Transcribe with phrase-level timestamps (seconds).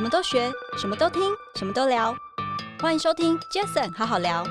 [0.00, 1.20] 什么都学，什么都听，
[1.56, 2.16] 什么都聊。
[2.80, 4.42] 欢迎收听 Jason 好好聊。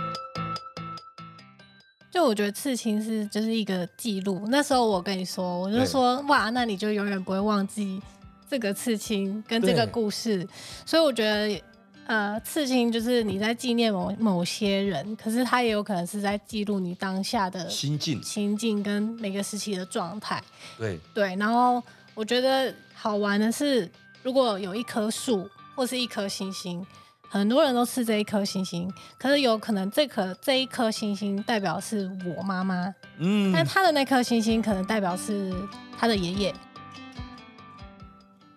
[2.12, 4.46] 就我觉得刺青是就是一个记录。
[4.50, 8.00] 那时候我跟你说，我就说哇，那你就永远不会忘记
[8.48, 10.48] 这个刺青跟这个故事。
[10.86, 11.59] 所以我觉得。
[12.05, 20.44] 呃，刺青就是你在纪念某某些人，可是它也有可能是在记录你当下的心境、心境跟每个时期的状态。
[20.76, 21.81] 对对，然后
[22.16, 23.88] 我觉得好玩的是，
[24.22, 26.86] 如果有一棵树或是一颗星星，
[27.30, 35.54] 很多人都吃这一颗星星，可是有可能这颗这一颗星星代表是我妈妈，嗯，但他的那颗星星可能代表是
[35.98, 36.55] 他的爷爷。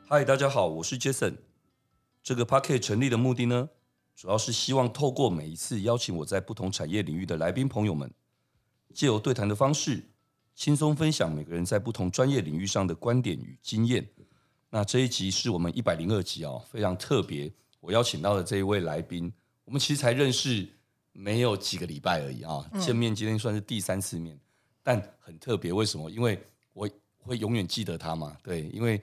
[0.08, 1.36] 嗨，大家好，我是 Jason。
[2.24, 3.68] 这个 Packet 成立的目的呢，
[4.16, 8.12] 主要是希望透过每一次邀请我在不同产业领域的来宾朋友们，
[8.92, 10.10] 借由对谈的方式，
[10.56, 14.08] 轻松分享每个人在不同专业领域上的观点与经验。
[14.74, 17.52] 那这一集是我们一百零二集哦，非常特别。
[17.78, 19.30] 我邀请到的这一位来宾，
[19.66, 20.66] 我们其实才认识
[21.12, 24.38] 没有几个礼拜而已啊，见面今天算是第三次面，
[24.82, 25.74] 但很特别。
[25.74, 26.10] 为什么？
[26.10, 26.42] 因为
[26.72, 28.34] 我会永远记得他嘛。
[28.42, 28.98] 对，因为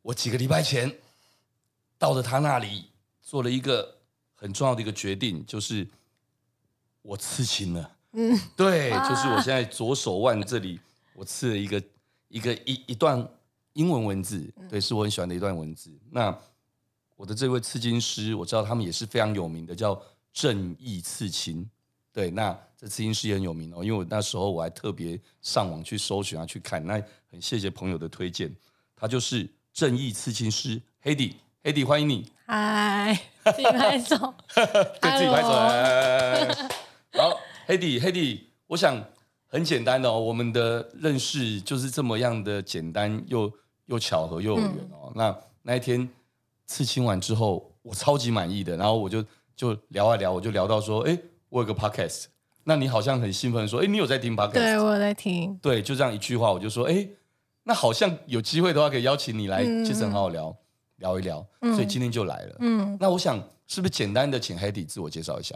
[0.00, 0.90] 我几个礼拜前。
[1.96, 2.84] 到了他那里，
[3.22, 3.96] 做了一个
[4.34, 5.88] 很重要的一个决定，就是
[7.02, 7.96] 我刺青了。
[8.12, 10.78] 嗯，对，就是我现在左手腕这里，
[11.14, 11.82] 我刺了一个
[12.28, 13.26] 一个一一段
[13.74, 15.90] 英文文字，对，是我很喜欢的一段文字。
[16.10, 16.36] 那
[17.16, 20.00] 我的这位刺青师，我知道他们也是非常有名的，叫
[20.32, 21.68] 正义刺青。
[22.12, 26.84] 对，那这刺青师也很有名哦，因为我那时候我还特别上网去搜寻啊，去看。
[26.84, 28.54] 那很谢谢朋友的推荐，
[28.94, 31.34] 他就是正义刺青师 Hedy。
[31.64, 32.30] Hedy，欢迎你。
[32.46, 34.34] 嗨，自己拍手，
[35.00, 35.48] 对，自己拍手。
[37.14, 39.02] 好，Hedy，Hedy，我想
[39.46, 43.50] 很简单的哦，我们的认识就是这么样的简单又
[43.86, 45.08] 又巧合又有缘哦。
[45.08, 46.08] 嗯、那那一天
[46.66, 49.24] 刺青完之后，我超级满意的，然后我就
[49.54, 51.18] 就聊啊聊，我就聊到说，哎，
[51.48, 52.24] 我有个 podcast，
[52.64, 54.52] 那你好像很兴奋说，哎，你有在听 podcast？
[54.52, 55.58] 对，我有在听。
[55.62, 57.08] 对，就这样一句话，我就说，哎，
[57.64, 60.56] 那好像有机会的话，可以邀请你来，其实很好聊。
[60.98, 62.56] 聊一聊，所以今天就来了。
[62.60, 63.36] 嗯，那我想
[63.66, 65.54] 是不是简单的请 Hedy 自我介绍一下？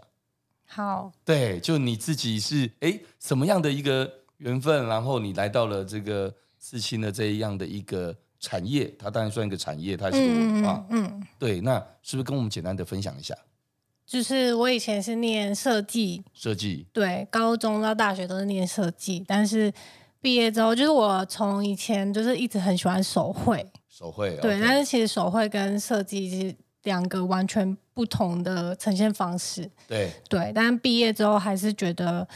[0.67, 10.87] 好，对，就你自己是哎什么样的一个缘分，然后你来到了这个刺青的这一样的一个产业，它当然算一个产业，它是个文化。
[10.91, 13.35] 嗯，嗯，对，那是不是跟我们简单的分享一下？
[14.07, 19.71] 就是我以前是念设计，设计，对，高中到大学都是念设计，但是
[20.21, 23.65] 毕业之后，就是我从以前就是一直很喜欢手绘。
[23.89, 29.69] 手绘对，okay 但是其实手绘跟设计是两个完全不同的呈现方式。
[29.87, 32.27] 对对，但是毕业之后还是觉得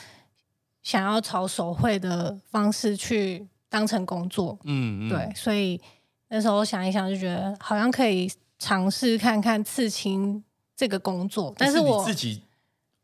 [0.82, 4.56] 想要朝手绘的方式去当成工作。
[4.62, 5.81] 嗯嗯，对，所以
[6.28, 10.44] 那时候想一想，就觉得好像可以尝试看看刺青
[10.77, 11.53] 这个工作。
[11.59, 12.43] 但是我自己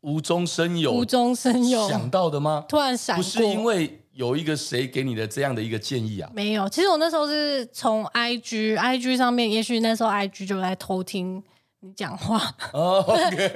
[0.01, 2.63] 无中生有，无中生有想到的吗？
[2.69, 3.95] 突然闪过，不是因为。
[4.13, 6.29] 有一个谁给你的这样的一个建议啊？
[6.33, 11.41] 没有，其实我那时候是从 IG，IG 上面，也许那时候 IG 就在偷听
[11.79, 12.53] 你讲话。
[12.73, 13.01] 哦，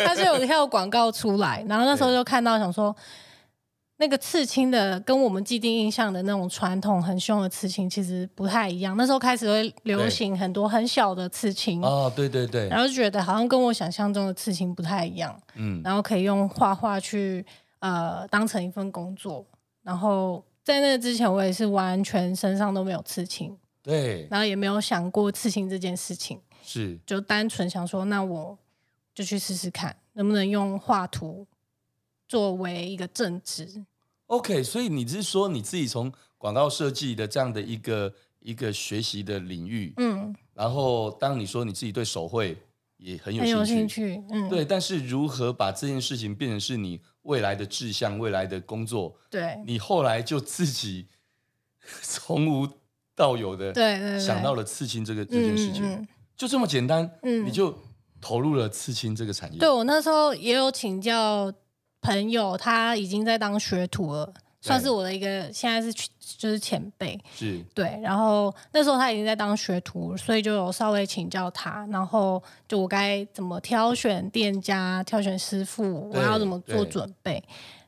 [0.06, 2.96] 他是有跳广告出来，然后那时候就看到，想说
[4.03, 8.97] 那个刺青的跟我们既定印象的那种传统很凶的刺青其实不太一样。
[8.97, 11.81] 那时候开始会流行很多很小的刺青。
[11.81, 12.68] 哦，对对对。
[12.68, 15.34] 然后就觉得好像跟我想象中的刺青不太一样。
[15.56, 15.81] 嗯。
[15.86, 17.46] 然后可以用画画去
[17.80, 19.46] 呃当成一份工作，
[19.81, 20.44] 然后。
[20.66, 28.58] 在那之前，我也是完全身上都没有刺青，对，然后也没有想过刺青这件事情，是就单纯想说，那我
[29.14, 31.46] 就去试试看，能不能用画图
[32.30, 33.84] 作为一个正职。
[34.33, 42.57] OK，所以你是说你自己从广告设计的这样的一个一个学习的领域，嗯，然后当你说你自己对手绘
[42.97, 51.07] 也很有兴趣，很有兴趣，嗯，对，但是如何把这件事情变成是你未来的志向，未来的工作，对，你后来就自己
[52.01, 52.67] 从无
[53.16, 57.78] 到有的，对对，想到了刺青这个这件事情，嗯嗯、就这么简单，嗯，你就
[58.19, 59.59] 投入了刺青这个产业。
[59.59, 61.53] 对，我那时候也有请教
[62.03, 64.32] 朋友，他已经在当学徒了。
[64.61, 65.94] 算是我的一个，现在是
[66.38, 68.00] 就是前辈，是对。
[68.02, 77.44] 然后那时候他已经在当学徒，所以就有稍微请教他，然后就我该怎么挑选店家、挑选师傅，我要怎么做准备。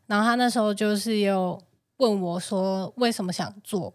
[0.06, 1.58] 然后他那时候就是有
[1.98, 3.94] 问我说，为什么想做？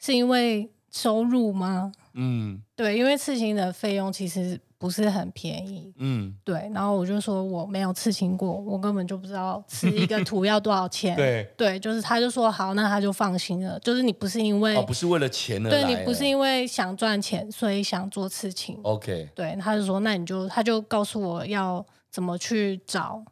[0.00, 1.92] 是因为收入吗？
[2.14, 5.92] 嗯，对，因为刺青的费用其实不是很便宜。
[5.98, 6.70] 嗯，对。
[6.74, 11.16] 然后我就说我没有刺青过，我根本就不知道 刺一个图要多少钱。
[11.16, 13.78] 对对，就是他就说好，那他就放心了。
[13.80, 18.78] 就是你不是因为哦，不是为了钱而来，对你不是因为想赚钱，所以想做刺青。
[18.82, 19.28] OK。
[19.34, 23.22] 对，他就说那你就他就告诉我要怎么去找，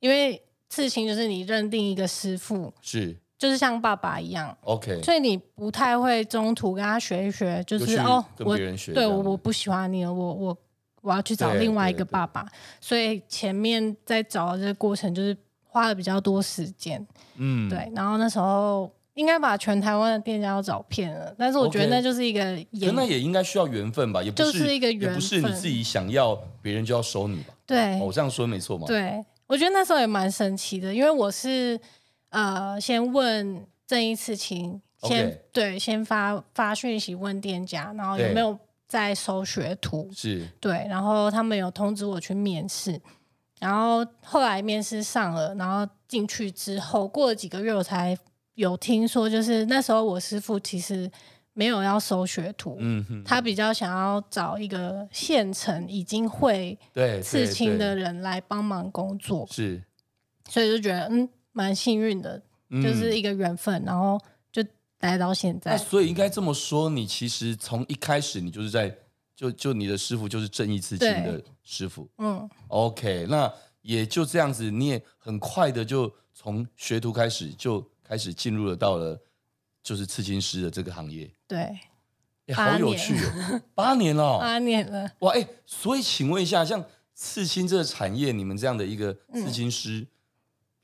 [0.00, 3.16] 因为刺青就是你认定一个师傅是。
[3.38, 8.56] 就是像爸爸一样，OK，所以你不太会中途跟他学一学，就是哦，我
[8.94, 10.56] 对我我不喜欢你了，我我
[11.02, 12.46] 我要去找另外一个爸爸，
[12.80, 17.06] 所以前面在找的这个过程就是花了比较多时间，
[17.36, 22.56] 嗯，对，然后那时候应该把全台湾的店家都找遍了，但是我觉得那就是一个，
[22.94, 27.54] 那也应该需要缘分吧，也不是，就是一个缘分，不是你自己想要，别人就要收你吧？
[27.66, 28.86] 对，我这样说没错吗？
[28.86, 31.78] 对，我觉得那时候也蛮神奇的，因为我是。
[32.34, 38.58] 呃，先问正一次情，先.对，先发发讯息问店家，然后有没有
[38.92, 40.10] 在收学徒？
[40.14, 43.00] 是，对，然后他们有通知我去面试，
[43.58, 48.14] 然后后来面试上了，然后进去之后，过了几个月，我才
[48.54, 51.10] 有听说，就是那时候我师傅其实
[51.54, 56.78] 没有要收学徒，嗯哼，他比较想要找一个现成已经会
[57.22, 59.82] 刺青的人来帮忙工作，是，
[60.50, 61.26] 所以就觉得嗯。
[61.54, 62.40] 蛮幸运的，
[62.82, 64.24] 就是一个缘分，嗯、然后就
[65.02, 65.76] 待到现在。
[65.76, 68.96] 所以应该这么说，你其实从一开始，你就是在
[69.34, 72.08] 就就你的师傅就是正义刺青的师傅。
[72.18, 79.20] 嗯，OK，那也就这样子，你也很快的就从学徒开始就开始进入了到了
[79.82, 81.28] 就是刺青师的这个行业。
[81.48, 81.58] 对，
[82.46, 85.10] 欸、好有趣哦，八年了，八年了。
[85.18, 89.98] 哇，哎、欸，所以请问一下，像刺青这个产业，你们这样的一个刺青师。
[89.98, 90.06] 嗯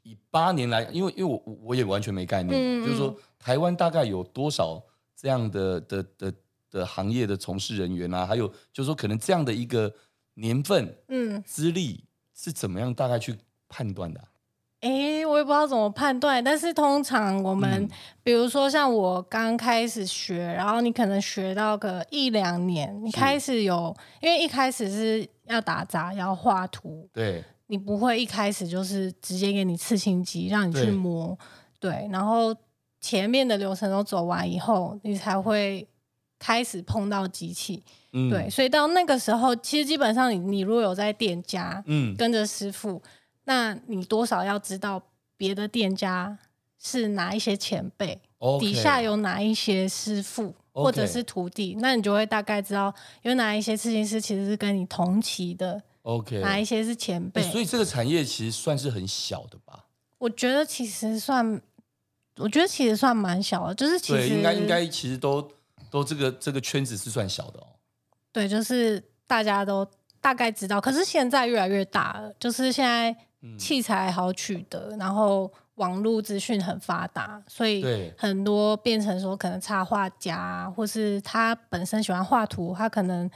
[0.05, 4.82] 以八年来，因为因为我我也完全没概念，嗯嗯就是说台湾大概有多少
[5.17, 6.35] 这样的的的
[6.70, 8.26] 的行业的从事人员啊？
[8.26, 9.93] 还有就是说，可能这样的一个
[10.35, 12.05] 年份、嗯，资历
[12.35, 13.37] 是怎么样大概去
[13.69, 14.29] 判断的、啊？
[14.81, 17.88] 哎、欸，我也不知道怎么判断，但是通常我们，嗯、
[18.23, 27.43] 比如说像我刚开始学，然后你可能学到个一两年，你开始有，因为一开始是要打杂，要画图，对。
[27.70, 31.37] 你不会一开始就是直接给你刺青机让你去摸，
[31.79, 32.55] 对，对，然后
[33.00, 35.87] 前面的流程都走完以后，你才会
[36.39, 43.03] 开始碰到机器，嗯、对，所以到那个时候，其实基本上你你如果有在店家，嗯，跟着师傅，
[43.45, 45.03] 那你多少要知道
[45.37, 46.37] 别的店家
[46.79, 48.61] 是哪一些前辈，Okay.
[48.61, 55.83] 底下有哪一些师傅或者是徒弟那你就会大概知道有哪一些刺青师其实是跟你同期的。
[56.03, 57.43] OK，哪一些是前辈？
[57.43, 59.87] 欸，所以这个产业其实算是很小的吧？
[60.19, 61.61] 我觉得其实算，
[62.38, 65.46] 我觉得其实算蛮小的，就是其实应该应该其实都
[65.90, 67.67] 都这个这个圈子是算小的哦。
[68.32, 69.87] 对，就是大家都
[70.20, 73.14] 大概知道，可是现在越来越大了，就是现在
[73.58, 83.31] 器材好取得，嗯、然后网络资讯很发达，所以很多变成说可能插画家，或是他本身喜欢画图，他可能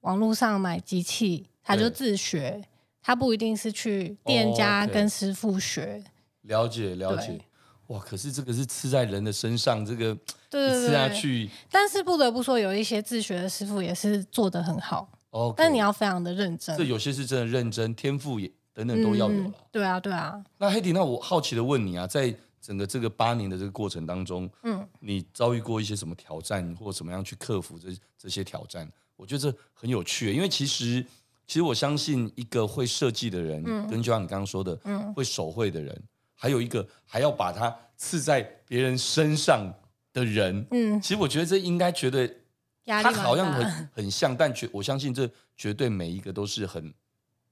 [0.00, 1.46] 网络上买机器。
[1.68, 2.62] 他就自学，
[3.02, 6.00] 他不一定是去店家跟师傅学。
[6.42, 7.44] 了解、哦 okay、了解，了解对
[7.88, 7.98] 哇！
[8.00, 10.16] 可是这个是刺在人的身上，这个
[10.50, 11.48] 对刺下去。
[11.70, 15.08] 但是不得不说，有一些自学的师傅也是做的很好。
[15.30, 16.76] 哦 Okay，但你要非常的认真。
[16.76, 19.54] 这有些是真的认真，天赋也等等都要有了、嗯。
[19.70, 20.42] 对啊，对啊。
[20.58, 27.88] 那黑迪，那我好奇的问你啊，在整个这个八年的这个过程当中，嗯，你遭遇过一些什么挑战，或怎么样去克服这
[28.18, 28.90] 这些挑战？
[29.16, 31.04] 我觉得这很有趣，因为其实。
[31.48, 36.02] 其实我相信，一个会设计的人，嗯、跟就像你刚刚说的，嗯、会手绘的人，
[36.36, 39.68] 还有一个还要把它刺在别人身上
[40.12, 42.30] 的人，嗯、其实我觉得这应该觉得，
[42.86, 46.94] 他好像很 很像，但绝我相信这绝对每一个都是很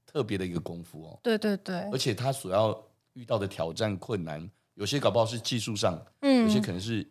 [0.05, 1.19] 特别的一个功夫哦。
[1.21, 2.81] 对对对，而且他所要
[3.13, 7.05] 遇到的挑战困难，有些搞不好是技术上，嗯、有些可能是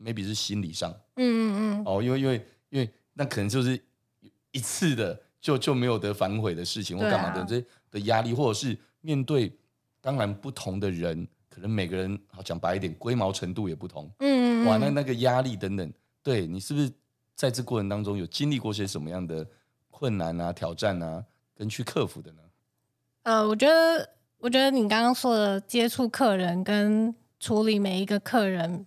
[0.00, 3.78] maybe 是心理上，嗯嗯嗯，哦，因为因为因为那可能就是
[4.52, 5.22] 一次的。
[5.38, 9.56] 就就没有得反悔的事情，或干嘛的这的压力，或者是面对
[10.06, 14.08] 当然不同的人，可能每个人好讲白一点，龟毛程度也不同。
[14.20, 16.88] 嗯，嗯，哇，那那个压力等等，对你是不是
[17.34, 19.44] 在这过程当中有经历过些什么样的
[19.90, 21.24] 困难啊、挑战啊，
[21.56, 22.38] 跟去克服的呢？
[23.24, 24.08] 呃，我觉得，
[24.38, 28.86] 我觉得你刚刚说的接触客人跟处理每一个客人，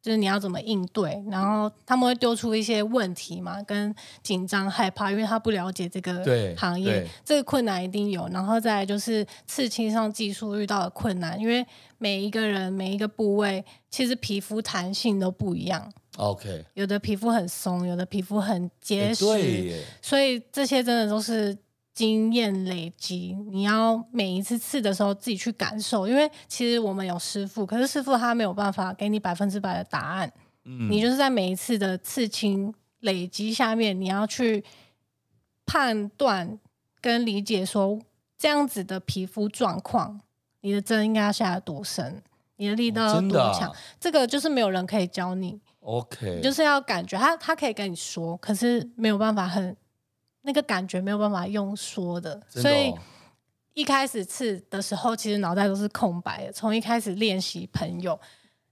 [0.00, 6.24] 就是你要怎么应对，然后他们会丢出一些问题嘛，跟紧张害怕，因为他不了解这个
[6.56, 8.28] 行业，这个困难一定有。
[8.28, 11.66] 然后再来就是刺青上技术遇到的困难，因为
[11.98, 15.92] 每一个人每一个部位其实皮肤弹性都不一样。
[16.16, 21.56] OK，有的皮肤很松，有的皮肤很结实，对，所以这些真的都是。
[21.98, 30.32] 经验累积，你要每一次刺的时候自己去感受，因为其实我们有师傅，可是师傅他没有办法给你百分之百的答案。
[30.64, 34.62] 嗯，你就是在每一次的刺青累积下面，你要去
[35.66, 36.56] 判断
[37.00, 37.98] 跟理解说，
[38.38, 40.20] 这样子的皮肤状况，
[40.60, 42.22] 你的针应该要下得多深，
[42.58, 45.60] 你的力道要多强，哦啊，这个就是没有人可以教你。
[45.80, 49.76] OK，你就是要感觉他，他可以跟你说，可是没有办法很。
[50.48, 52.90] 那个感觉没有办法用说的，的哦、所以
[53.74, 56.52] 一开始刺的时候，其实脑袋都是空白的。
[56.52, 58.18] 从一开始练习朋友，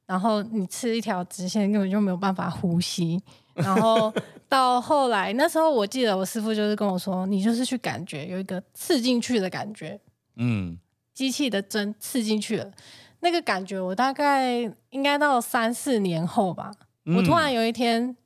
[0.07, 3.23] 然后你刺一条直线，根本就没有办法呼吸。
[3.53, 4.11] 然后
[4.49, 10.01] 到后来，那时候我记得我师傅就是跟我说：“你就是去感觉有一个刺进去的感觉，
[10.37, 10.79] 嗯，
[11.13, 12.73] 机器的针刺进去了，
[13.21, 16.73] 那个感觉我大概应该到三四年后吧，
[17.05, 18.17] 嗯、我突然有一天。”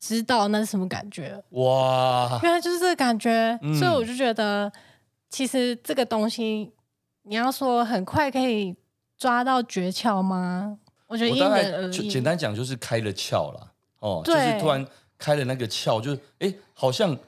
[0.00, 2.38] 知道那是什么感觉哇！
[2.42, 4.70] 原来就是这个感觉，嗯、所以我就觉得，
[5.28, 6.72] 其实这个东西，
[7.24, 8.76] 你要说很快可以
[9.16, 10.78] 抓到诀窍吗？
[11.08, 12.08] 我觉得因人而异。
[12.08, 14.86] 简单讲就是开了窍了哦，对就是突然
[15.18, 17.18] 开了那个窍，就是哎，好像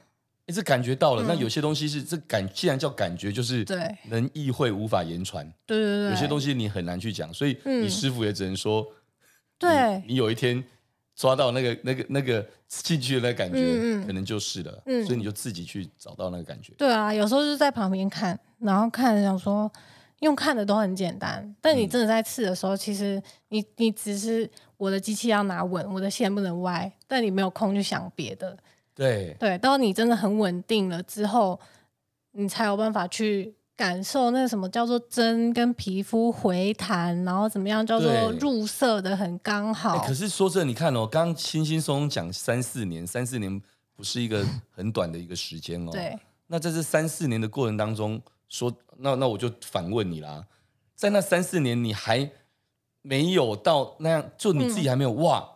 [0.46, 1.24] 一直感觉到了。
[1.24, 5.44] 嗯、那有些东西是这感，既然叫感觉，就是对能意会无法言传。
[5.66, 8.94] 对对对，有些东西你很难去讲，所以你师傅也只能说，嗯、
[9.58, 10.62] 对你有一天。
[11.20, 14.82] 抓到那个、那个、那个进去的那感觉，嗯嗯可能就是了。
[14.86, 16.72] 嗯，所以你就自己去找到那个感觉。
[16.78, 19.70] 对啊，有时候就是在旁边看，然后看想说，
[20.20, 24.48] 用看的都很简单，但你真的在刺的时候，嗯、其实你你只是
[24.78, 28.56] 我的机器要拿稳，我的线不能歪，但你没有空去想别的。
[28.94, 31.60] 对对，到你真的很稳定了之后，
[32.32, 33.54] 你才有办法去。
[33.80, 39.96] 感受那什么叫做针跟皮肤回弹，然后怎么样叫做入色的很刚好。
[39.96, 43.58] 欸、可是说这，你看哦，刚轻轻松松讲三四年，三四年
[43.96, 45.92] 不是一个很短的一个时间哦。
[45.92, 46.14] 对。
[46.48, 48.20] 那在这三四年的过程当中，
[48.50, 50.44] 说那那我就反问你啦，
[50.94, 52.30] 在那三四年你还
[53.00, 55.48] 没有到那样，就你自己还没有、嗯、哇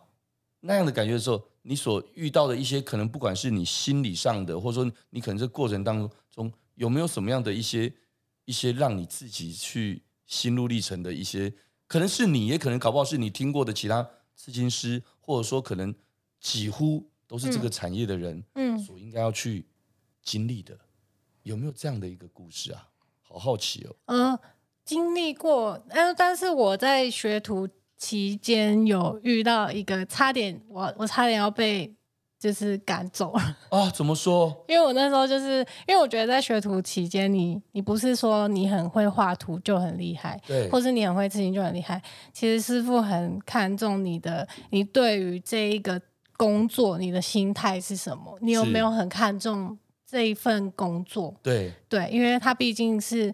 [0.61, 7.93] 那样的感觉的时候，你所遇到的一些可能，不管是你心理上的，或者说你可能这过程当中有没有什么样的一些。
[8.45, 11.53] 一些让你自己去心路历程的一些，
[11.87, 15.93] 可能是你也可能搞不好是你听过的其他刺青师，或者说可能
[16.39, 19.65] 几乎都是这个产业的人，嗯，所应该要去
[20.21, 20.79] 经历的，嗯、
[21.43, 22.89] 有没有这样的一个故事啊？
[23.21, 23.95] 好好奇哦。
[24.05, 24.39] 嗯，
[24.83, 31.95] 经历过，但但是我在学徒期间有遇到一个差点，我我差点要被。
[32.45, 33.89] 就是赶走了啊？
[33.95, 34.55] 怎么说？
[34.67, 41.99] 因为我那时候就是因为我觉得在学徒期间，你你不是说你很会画图就很厉害，对，或是你很会刺青就很厉害。
[42.31, 45.99] 其实师傅很看重你的，你对于这一个
[46.37, 48.37] 工作，你的心态是什么？
[48.41, 49.75] 你有没有很看重
[50.07, 51.33] 这一份工作？
[51.41, 53.33] 对对，因为它毕竟是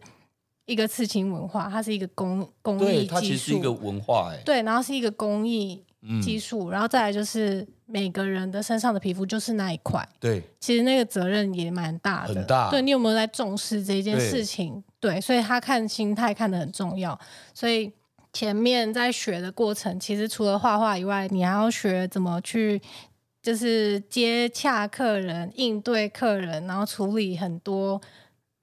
[0.66, 5.84] 一个刺青文化，它是一个工工艺技术，它其实是一个文化，哎，对，然后是一个工艺
[6.22, 7.68] 技术，嗯、然后再来就是。
[7.94, 12.70] 每个人的身上的皮肤就是那一块，对，其实那个责任也蛮大的，很大。
[12.70, 14.82] 对，你有没有在重视这件事情？
[14.98, 17.20] 对，对，所以他看心态看得很重要。
[17.54, 17.92] 所以
[18.32, 22.82] 前面在学的过程，其实除了画画以外，你还要学怎么去，
[23.42, 28.00] 就是接洽客人、应对客人，然后处理很多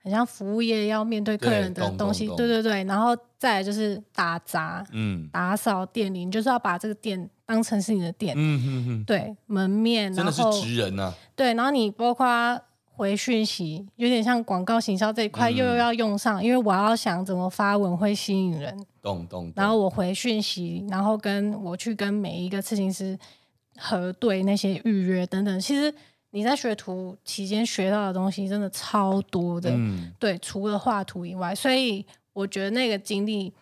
[0.02, 2.26] 很像服务业要面对客人的东西。
[2.28, 7.30] 对对对，然后再来就是打杂，嗯，打扫店里，你就是要把这个店。
[7.49, 19.52] 当成是你的店，嗯哼哼，对，门面，真的是职人呐、啊，对，然后你包括回讯息，有点像广告行销这一块，又又要用上，嗯、因为我要想怎么发文会吸引人，懂懂，懂。
[19.57, 23.18] 然后我回讯息，然后跟我去跟每一个刺青师
[23.78, 25.90] 核对那些预约等等，其实
[26.33, 32.04] 你在学徒期间学到的东西真的超多的，嗯、对，除了画图以外，所以
[32.38, 33.52] 我觉得那个经历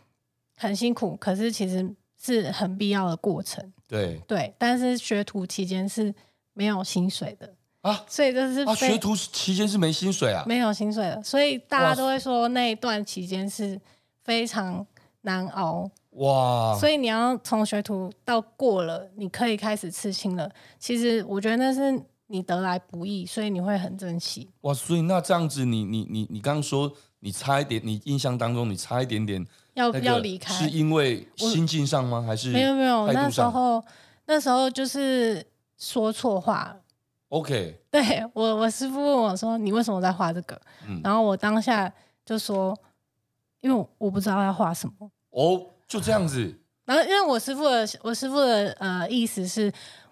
[0.56, 1.95] 很辛苦，可是其实。
[2.18, 4.18] 是很必要的过程，对。
[4.26, 6.12] 对，但是学徒期间是
[6.54, 13.78] 没有薪水的啊，所以这是啊，学徒期间是没薪水啊，没有薪水的，所以大家都会说那一段期间是
[14.25, 14.85] 非常
[15.21, 24.49] 难熬哇，所以你要从学徒到过了，你可以开始刺青了，其实我觉得那是你得来不易，所以你会很珍惜。
[24.62, 26.90] 哇，所以那这样子你，你你你你刚刚说
[27.26, 29.45] 你差一点，你印象当中你差一点点。
[29.75, 32.23] 要要离开，是因为心境上吗？
[32.25, 33.12] 还是没有没有？
[33.12, 33.85] 那时候
[34.26, 35.45] 那时候就是
[35.76, 36.76] 说错话。
[37.30, 41.92] OK，对我我师傅问我说：“你为什么在画这个？”嗯，然后我当下
[42.25, 42.78] 就说
[43.61, 46.54] ：“因为我不知道要画什么。”哦，就这样子。
[46.85, 49.71] 然后因为我师傅的我师傅的呃意思是，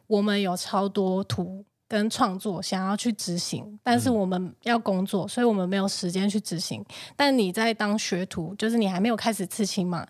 [0.08, 1.64] 我们有超多图
[1.94, 6.84] 跟创作想要去执行，但是我们要工作，所以我们没有时间去执行。
[7.14, 10.04] 但你在当学徒，就是你还没有开始刺青嘛。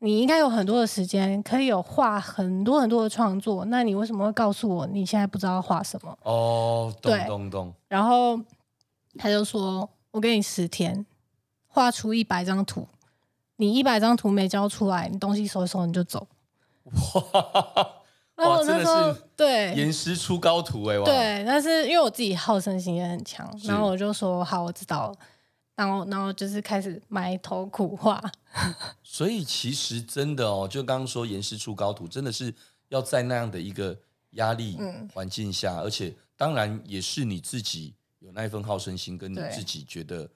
[0.00, 3.64] 你应该有很多的时间，可以有画很多很多的创作。
[3.64, 6.14] 那你为什么会告诉我你现在不知道画什么？
[6.24, 7.74] 哦，懂懂懂。
[7.88, 8.38] 然后
[9.16, 11.06] 他就说：“我给你十天，
[11.66, 12.86] 画出一百张图。
[13.56, 16.26] 你一百张图没交出来，你东西收一收你就走。”
[16.84, 18.03] 哇！
[18.36, 20.96] 哇，真的是对，严师出高徒哎！
[21.04, 25.16] 对，但是因为我自己好胜心也很强，然后我就说：“好，我知道了。”
[25.76, 28.20] 然后，然后就是开始埋头苦画。
[29.02, 32.52] 所以，其实真的哦，就刚刚说严师出高徒，真的是
[32.88, 33.96] 要在那样的一个
[34.30, 34.78] 压力
[35.12, 40.28] 环境下，嗯、而且当然也是你自己有那一份好胜心，跟你自己觉得，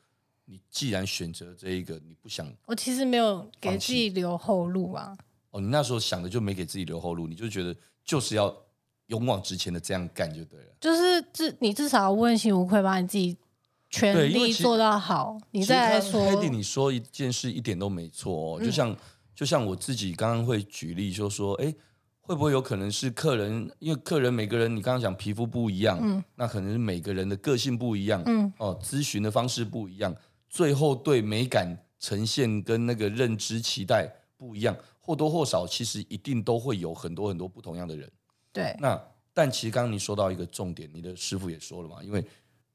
[0.44, 5.16] 你既然选择这一个，你不想，我其实没有给自己留后路啊。
[5.50, 7.74] 哦，你那时候想的就没给自己留后路，你就觉得
[8.04, 8.54] 就是要
[9.06, 10.66] 勇往直前的这样干就对了。
[10.80, 13.36] 就是至你至少问心无愧，把你自己。
[13.90, 16.20] 全力做到好，你再来说。
[16.20, 18.96] Hedy 你说一件事一点都没错哦，就像、嗯、
[19.34, 21.74] 就像我自己刚刚会举例，就说，哎，
[22.20, 23.70] 会不会有可能是客人？
[23.78, 30.14] 因为客人每个人，你刚刚讲皮肤不一样，嗯，那可能是每个人的个性不一样，嗯，哦，咨询的方式不一样，
[30.50, 34.76] 最后对美感呈现跟那个认知期待不一样，
[35.08, 38.10] 或多或少，其实一定都会有很多很多不同样的人。
[38.52, 39.00] 对，那
[39.32, 42.22] 但其实刚刚你说到一个重点，你的师傅也说了嘛，因为。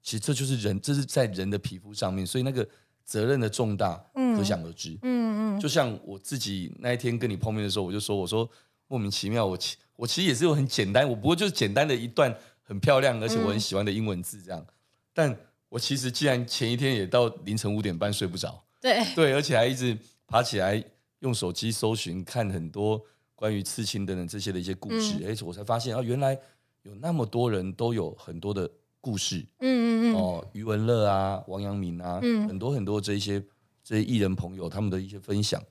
[0.05, 2.67] 其实这就是人，这是在人的皮肤上面，所以那个
[3.05, 3.95] 责任的重大，
[4.35, 4.91] 可想而知。
[4.95, 8.45] 嗯嗯，嗯，就像我自己那一天跟你碰面的时候，我就说，我说
[8.89, 14.59] 莫名其妙，我其我其实也是有很简单，我不过就是简单的一段很漂亮，而且我很喜欢的英文字这样。
[14.59, 14.73] 嗯、
[15.13, 15.37] 但
[15.69, 19.97] 我其实既然前一天也到凌晨五点半睡不着，对对，而且还一直
[20.27, 20.83] 爬起来
[21.23, 23.03] 用手机搜寻看很多
[23.35, 26.39] 关于刺青等等这些的一些故事，而且、嗯、我才发现啊，原来
[26.83, 28.69] 有那么多人都有很多的。
[29.05, 33.37] 故事，嗯嗯嗯，哦，余文乐啊，王阳明啊，嗯，很多很多这些
[33.83, 35.61] 这些艺人朋友他们的一些分享，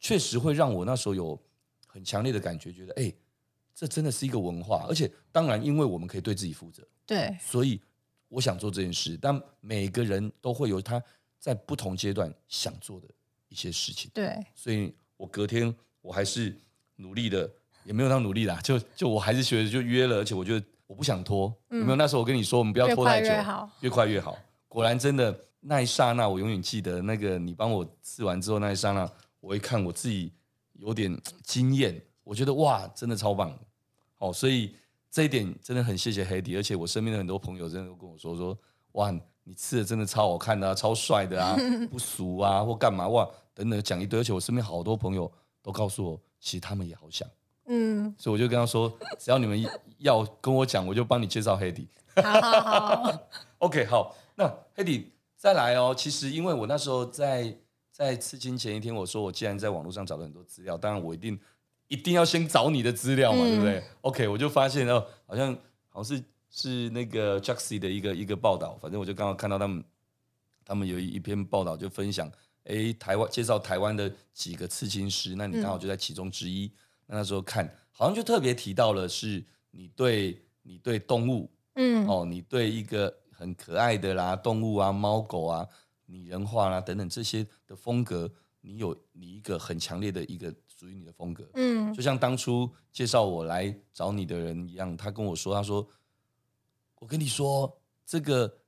[0.00, 1.38] 确实会让我那时候有
[1.86, 3.12] 很强烈的感觉，觉得哎，
[3.74, 7.78] 这真的是一个文化，而且当然，因为我们可以对自己负责，对，所以
[8.28, 10.98] 我想做这件事，但每个人都会有他
[11.38, 13.08] 在不同阶段想做的
[13.48, 16.54] 一些事情，对，所以我隔天我还是
[16.96, 17.50] 努力的，
[17.84, 20.66] 也没有那么努力啦，就就我还是觉得就约了，而且我觉得。
[20.88, 21.96] 我不想拖，嗯、有没有？
[21.96, 23.70] 那时候我跟你说，我们不要拖太久，越快越好。
[23.80, 24.38] 越快越好。
[24.68, 29.06] 果然，真的那一刹那，我永远记得那个你帮我刺完之后那一刹那，
[29.40, 30.32] 我一看我自己
[30.72, 33.54] 有点惊艳，我觉得哇，真的超棒。
[34.16, 34.74] 哦，所以
[35.10, 38.58] 这一点真的很谢谢 Hedy，而且我身边的很多朋友真的都跟我说说，
[38.92, 39.14] 哇，
[39.48, 41.56] 你吃的真的超好看的啊，超帅的啊，
[41.90, 44.20] 不俗啊，或干嘛哇，等等讲一堆。
[44.20, 45.30] 而且我身边好多朋友
[45.62, 47.26] 都告诉我，其实他们也好想。
[47.64, 49.66] 嗯，所以我就跟他说，只要你们
[50.00, 51.58] 要跟我讲，我就帮你介绍
[52.22, 53.18] 好好
[53.56, 54.14] ，OK，好。
[54.34, 54.44] 那
[54.76, 55.94] Hedy 再来哦。
[55.96, 57.56] 其实因为我那时候在
[57.90, 61.40] 在刺青前一天，我说我既然在网络上找了很多资料，当然我一定
[61.86, 65.56] 一定要先找你的资料嘛，嗯、对不对？OK，我就发现哦，好像
[65.88, 69.84] 好像是是那个 Jaxi 的一个一个报道，反正我就刚好看到他们
[70.64, 72.30] 他们有一篇报道就分享，
[72.64, 76.66] 哎，台湾介绍台湾的几个刺青师，那你刚好就在其中之一。
[76.66, 76.72] 嗯
[77.10, 85.66] 那时候看，好像就特别提到了，是你对你对动物，嗯，哦，你对一个很可爱的啦动物啊，猫狗啊，
[86.04, 88.30] 拟人化啦等等这些的风格，
[88.60, 95.88] 你有你一个很强烈的一个属于你的风格，嗯，就像当初介绍我来找你的人一样，他跟我说，他说，
[97.00, 98.58] 我跟你说，这个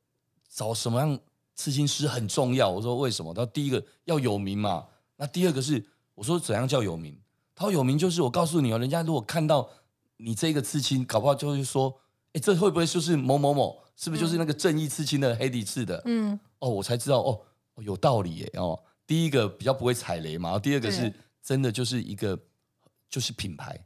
[0.48, 1.18] 找什么样
[1.54, 2.68] 刺青师很重要。
[2.68, 3.34] 我说为什么？
[3.34, 7.18] 他说第一个要有名嘛，那第二个是我说怎样叫有名？
[7.54, 9.68] 他说有名就是我告诉你哦，人家如果看到
[10.16, 12.00] 你这个刺青，搞不好就会说，
[12.32, 13.82] 哎，这会不会就是某某某？
[13.96, 16.00] 是不是就是那个正义刺青的 Hedy 刺的？
[16.06, 17.40] 嗯，哦，我才知道哦，
[17.76, 18.82] 有道理耶哦。
[19.06, 21.12] 第一个比较不会踩雷嘛，第二个是
[21.42, 22.38] 真的就是一个
[23.10, 23.78] 就是品牌，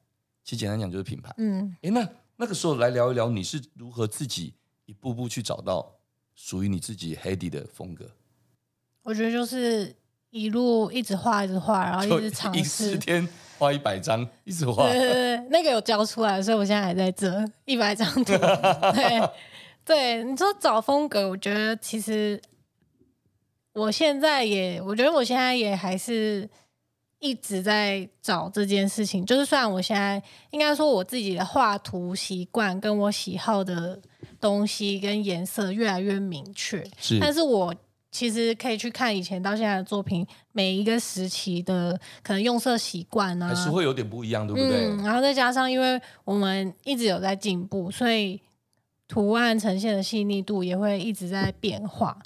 [0.44, 1.34] 其实简单讲就是品牌。
[1.38, 2.08] 嗯，哎，那
[2.44, 4.52] 那个时候来聊一聊，你是如何自己
[4.84, 5.96] 一步步去找到
[6.34, 8.06] 属于你自己 Hedy 的风格？
[9.02, 9.96] 我觉得就是
[10.28, 12.90] 一路一直画，一直画，然后一直尝试。
[12.90, 13.26] 十天。
[13.56, 14.90] 画一百张，一直画。
[14.90, 18.24] 对对对，那个有交出来，所以我现在还在这一百张图。
[18.92, 19.30] 对
[19.84, 22.38] 对，你说找风格，我觉得其实
[23.72, 26.46] 我现在也，我觉得我现在也还是
[27.24, 29.24] 一直在找这件事情。
[29.24, 33.98] 就是虽然我现在应该说我自己的画图习惯跟我喜好的
[34.38, 37.74] 东西跟颜色越来越明确，是，但是我
[38.10, 44.86] 其实可以去看以前到现在的作品，每一个时期的可能用色习惯呢，还是会有点不一样，对不对？
[44.90, 48.38] 嗯，然后再加上因为我们一直有在进步，所以
[49.08, 52.18] 图案呈现的细腻度也会一直在变化。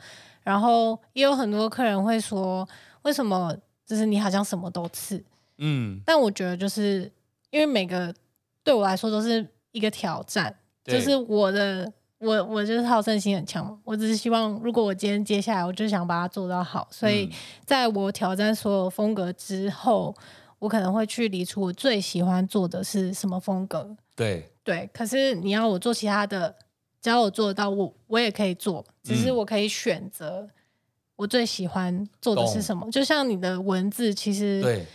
[0.43, 2.69] 然后也有很多客人会说，
[3.03, 3.57] 为什么？
[3.89, 5.25] 就是你好像什么都刺，
[5.57, 7.11] 嗯，但我觉得就是
[7.49, 8.15] 因为每个
[8.63, 17.29] 对我来说都是一个挑战，就是我的我我就是好胜心很强，我只是希望如果我今天接下来，我就想把它做到好，所以
[17.65, 20.15] 在我挑战所有风格之后，
[20.59, 24.53] 我可能会去理出我最喜欢做的是什么风格，对。
[24.69, 26.55] 对，可是你要我做其他的，
[27.01, 30.47] 只要我做得到，我我也可以做，只是我可以选择。
[31.19, 32.89] 我最喜欢做的是什么？
[32.93, 34.87] 就像你的文字，其实对，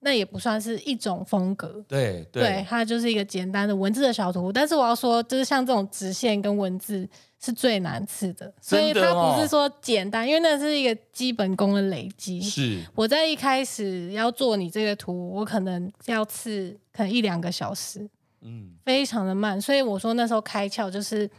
[0.00, 1.84] 那也不算是一种风格。
[1.86, 4.50] 对对，对，它就是一个简单的文字的小图。
[4.50, 7.06] 但是我要说，就是像这种直线跟文字
[7.38, 12.40] 是最难刺的，所以它不是说简单，因为那是一个基本功的累积。
[12.40, 18.08] 是我在一开始要做你这个图，我可能要刺可能一两个小时，
[18.40, 19.60] 嗯，非常的慢。
[19.60, 21.30] 所以我说那时候开窍就是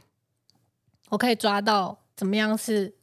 [1.09, 2.93] 我可以抓到怎么样是。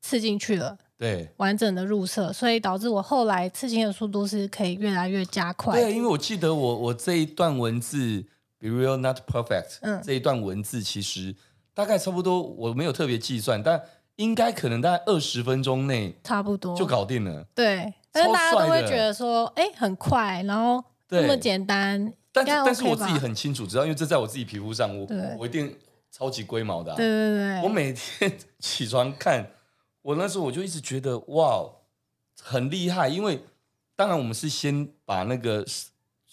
[0.00, 5.80] 刺进去了，对，完整的入射，所以导致我后来刺青的速度是可以越来越加快。
[5.80, 8.24] 对，因为我记得我我这一段文字
[8.60, 11.34] ，be real not perfect，嗯，这一段文字其实
[11.74, 13.82] 大概差不多，我没有特别计算，但
[14.16, 16.76] 应该可能大概二十分钟内差不多。
[16.76, 17.44] 就搞定了。
[17.54, 25.06] 对，但是大家都会觉得说，哎，很快，然后那么简单，但是但是我自己很清楚，知道，因为这在我自己皮肤上，我
[25.40, 25.76] 我一定
[26.10, 29.44] 超级龟毛的，对对对，我每天 起床看。
[30.06, 31.68] 我那时候我就一直觉得哇，
[32.40, 33.42] 很厉害，因为
[33.96, 35.66] 当然我们是先把那个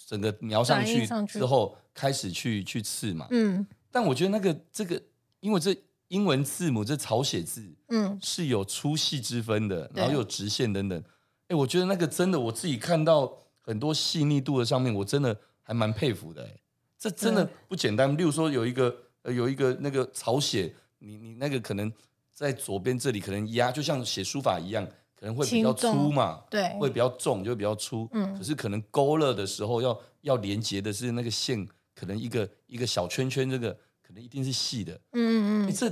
[0.08, 5.02] 整个描上去之后开始去去刺嘛，嗯，但我觉得那个这个，
[5.40, 5.76] 因为这
[6.10, 11.04] 英文字母这草写字，嗯，是有粗细之分的，然后又有直线等等，哎
[11.48, 16.60] 对，我觉得那个真的我自己看到很多细腻度的上面，我真的还蛮佩服的，哎，
[17.00, 18.16] 这真的不简单。
[18.16, 21.92] 例如说有一个呃有一个那个草写，你你那个可能。
[22.34, 24.84] 在左边这里可能压，就像写书法一样，
[25.16, 28.10] 可能会比较粗嘛，对，会比较重，就会比较粗。
[28.12, 34.94] 嗯，可是可能勾勒的时候要要连接的是那个线，可能一个一个小圈圈，这个可能一定是细的。
[35.12, 35.88] 嗯嗯嗯，这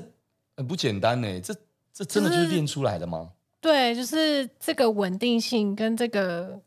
[0.57, 1.55] 很不简单呢，这
[1.93, 3.31] 这真的就是练出来的吗？
[3.61, 6.59] 就是，对，就是这个稳定性跟这个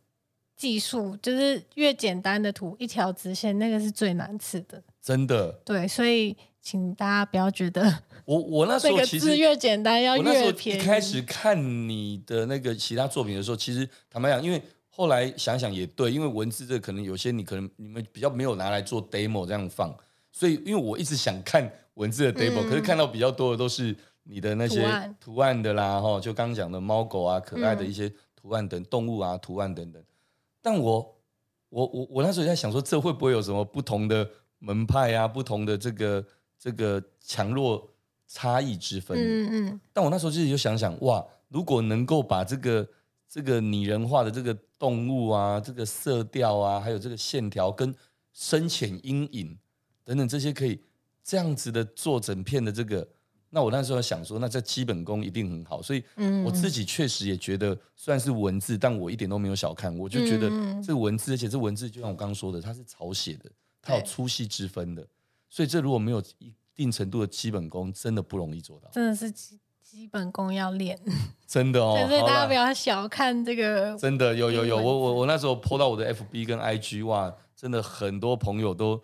[0.57, 4.81] 技术，就是越简单的图，一条直线，那个是最难刺的。
[5.03, 5.51] 真的。
[5.65, 6.37] 对，所以。
[6.65, 7.83] 请大家不要觉得
[8.25, 10.81] 我我那时候其实越简单要越便宜。
[10.81, 19.95] 一开始看你的那个其他作品的时候，其实坦白讲，因为后来想想也对，因为文字这可能有些你可能你们比较没有拿来做 demo 这样放，
[20.33, 24.89] 所以因为我一直想看文字的 demo，、嗯、可是看到比较多的都是你的那些
[25.21, 30.03] 图案的啦，哈，就刚刚讲的猫狗啊，可爱的一些图案等动物啊图案等等。
[30.63, 31.15] 但我
[31.69, 34.27] 我我我那时候在想说，这会不会有什么不同的
[34.61, 36.25] 门派啊，不同的这个。
[36.65, 37.87] 这个强弱
[38.27, 42.89] 差异之分，嗯嗯，但我那时候自己就想想，哇，如果能够把这个
[43.29, 47.95] 这个拟人化的这个动物啊，这个色调啊，还有这个线条跟
[48.33, 49.59] 深浅阴影
[50.05, 50.81] 等等这些，可以
[51.23, 53.07] 这样子的做整片的这个，
[53.51, 55.83] 那我那时候想说，那这基本功一定很好。
[55.83, 56.03] 所以
[56.47, 60.49] 我自己确实也觉得，虽然是文字，但我一点都没有小看，我就觉得
[60.83, 63.51] 这个文字，而且这文字就像我刚刚说的，它是草写的，
[63.83, 65.07] 它有粗细之分的。
[65.55, 68.91] 所以这如果没有一定程度的基本功，真的不容易做到。
[68.91, 70.99] 真的是基基本功要练，
[71.47, 71.97] 真的哦。
[72.09, 73.95] 所以大家不要小看这个。
[73.97, 79.01] 真的有有有，我我我那时候 po 到我的 FB 跟 IG，哇，真的很多朋友都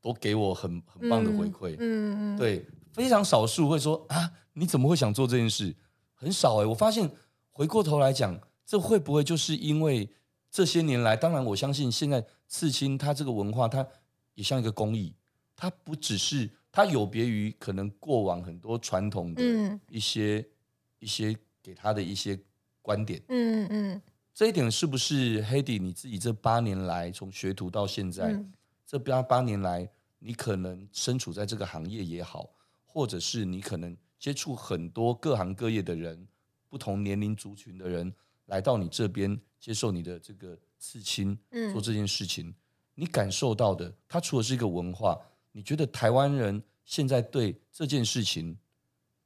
[0.00, 1.74] 都给我很很棒的回馈。
[1.74, 2.36] 嗯嗯。
[2.36, 5.76] 嗯对，非常少数会说啊，你怎么会想做这件事？
[6.14, 7.10] 很少哎，我发现
[7.50, 10.08] 回过头来讲，这会不会就是因为
[10.50, 13.86] 这些年来，当然我相信现在刺青它这个文化，它
[14.32, 15.14] 也像一个工艺。
[15.62, 19.40] 它不只是，它有别于可能过往很多传统的
[19.88, 20.50] 一些、嗯、
[20.98, 22.36] 一些给他的一些
[22.80, 23.22] 观点。
[23.28, 24.02] 嗯嗯，嗯
[24.34, 28.52] 这一点是不是 Hedy 你自己这八年来从学徒到现在，嗯、
[28.84, 32.50] 这八八年来，你可能身处在这个行业也好，
[32.84, 36.26] 或者是你可能接触很多各行各业的人，
[36.68, 38.12] 不同年龄族群的人
[38.46, 41.38] 来到你这边接受你的这个刺青，
[41.72, 42.54] 做这件事情，嗯、
[42.96, 45.16] 你感受到的，它除了是一个文化。
[45.52, 48.58] 你觉得台湾人现在对这件事情，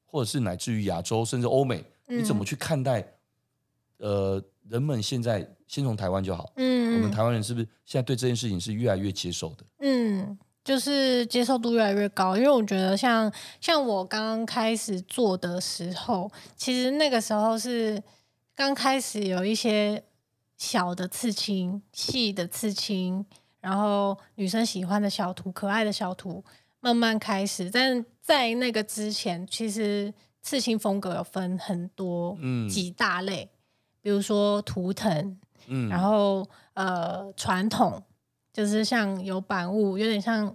[0.05, 3.13] 或者是乃至于亚洲甚至欧美，你怎么去看待？
[3.99, 9.65] 呃，人们现在先从台湾就好，嗯，我们台湾人是不是现在对这件事情是越来越接受的？
[9.79, 18.03] 嗯，就是接受度越来越高，因为我觉得像像我刚刚开始做的时候，其实那个时候是
[18.55, 20.05] 刚开始有一些
[20.59, 23.25] 小的刺青、细的刺青，
[23.67, 26.45] 然后女生喜欢的小图、可爱的小图，
[26.79, 27.69] 慢慢开始。
[27.69, 33.51] 但在那个之前，其实刺青风格有分很多，嗯，几大类。
[33.51, 33.53] 嗯
[34.07, 38.01] 比如说图腾，嗯，然后呃传统，
[38.53, 40.55] 就是像有板物，有点像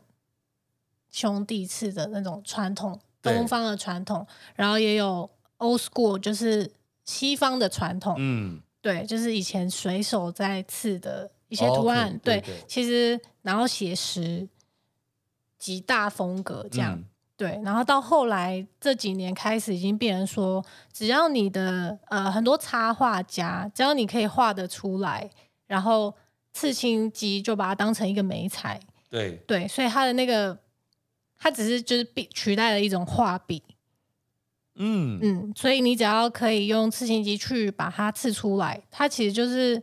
[1.10, 6.72] 兄弟刺的那种传统东方的传统，然后也有 old school，就是
[7.04, 14.48] 西方的传统，嗯，对，就是以前水手在刺的一些图案，哦 okay, 对，对，对，其实然后写实
[15.60, 16.96] 极大风格这样。
[16.96, 17.06] 嗯
[17.38, 25.28] 对，然后到后来这几年开始，已经变成说，只要你的呃很多插画家，只要你可以画得出来，
[25.66, 26.16] 然后
[26.54, 28.80] 刺青机就把它当成一个美彩。
[29.10, 30.56] 对对，所以它的那个，
[31.36, 33.64] 它只是就是笔取代了一种画笔。
[34.76, 39.82] 嗯嗯，所以你只要可以用刺青机去把它刺出来，它其实就是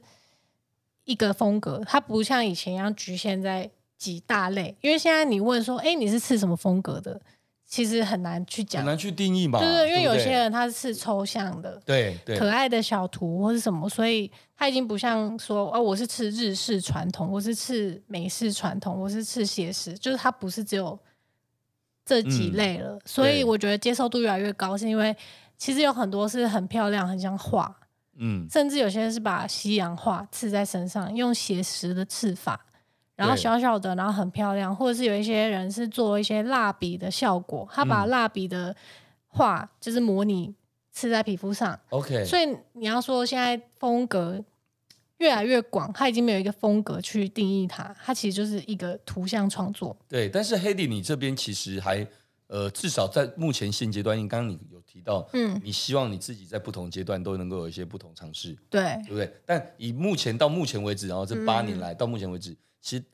[1.08, 4.76] 一个风格，它不像以前一样局限在几大类。
[4.82, 7.18] 因为现在你问说，哎，你是吃什么风格的？
[7.66, 9.58] 其实很难去讲，很难去定义嘛。
[9.58, 20.98] 对对，因为有些人他是抽象的，对对，可爱的小图或是什么，所以他已经不像说哦，我是吃日式传统，我是吃美式传统，我是吃写实，就是他不是只有
[22.04, 22.94] 这几类了。
[22.94, 25.14] 嗯、所以我觉得接受度越来越高，是因为
[25.58, 27.77] 其实有很多是很漂亮，很像画，
[28.18, 32.64] 嗯，甚至有些人是把西洋画刺在身上，用写实的刺法。
[33.16, 38.72] 然后小小的，然后很漂亮，或者是有一些人是做一些蜡笔的效果，他把蜡笔的
[39.26, 40.54] 画就是模拟
[40.92, 41.76] 刺在皮肤上。
[41.88, 44.40] OK，所以你要说现在风格
[45.16, 49.96] 越来越广，它已经没有一个风格去定义它，它其实就是一个图像创作。
[50.08, 52.06] 对，但是 Hedy 你这边其实还
[52.48, 59.32] 呃，至少在目前现阶段，因为刚刚你有提到，嗯，你希望你自己在不同阶段都能够有一些不同尝试，对，对不对？
[59.46, 62.56] 但以目前到目前为止，然后这八年来、嗯、到目前为止。
[62.80, 63.04] 其实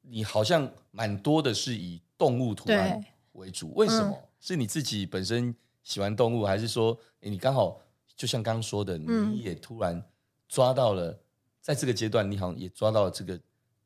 [0.00, 4.10] 你好像蛮多的是以动物图案为主，为什么？
[4.12, 7.78] 嗯、是你自己本身喜欢动物，还是说你刚好
[8.16, 10.02] 就像刚刚说的，你也突然
[10.48, 11.18] 抓到了，
[11.60, 13.38] 在这个阶段，你好像也抓到了这个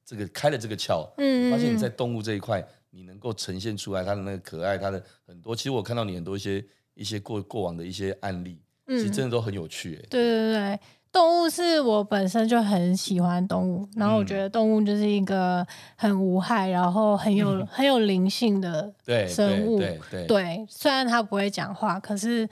[0.05, 5.57] 这个开了这个窍，嗯，发现你在动物这一块，你能够呈现出来它的那个可爱，它的很多。
[5.57, 10.81] 其实我看到你很多一些一些过过往的一些案例，其实真的都很有趣，哎，对对对。
[11.11, 15.65] 动物是我本身就很喜欢动物，然后我觉得动物就是一个
[15.97, 18.93] 很无害，然后很有、嗯、很有灵性的
[19.29, 19.79] 生物。
[19.79, 22.49] 对，对，对，对，虽然它不会讲话，可是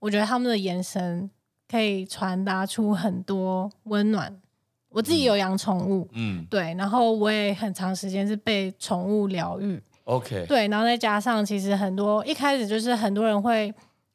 [0.00, 1.30] 我觉得他们的眼神
[1.68, 4.40] 可以传达出很多温暖。
[4.94, 9.82] 我自己有养宠物，嗯，对，然后我也很长时间是被宠物疗愈。
[10.04, 13.74] OK，对，然后再加上其实很多一开始就是很多人会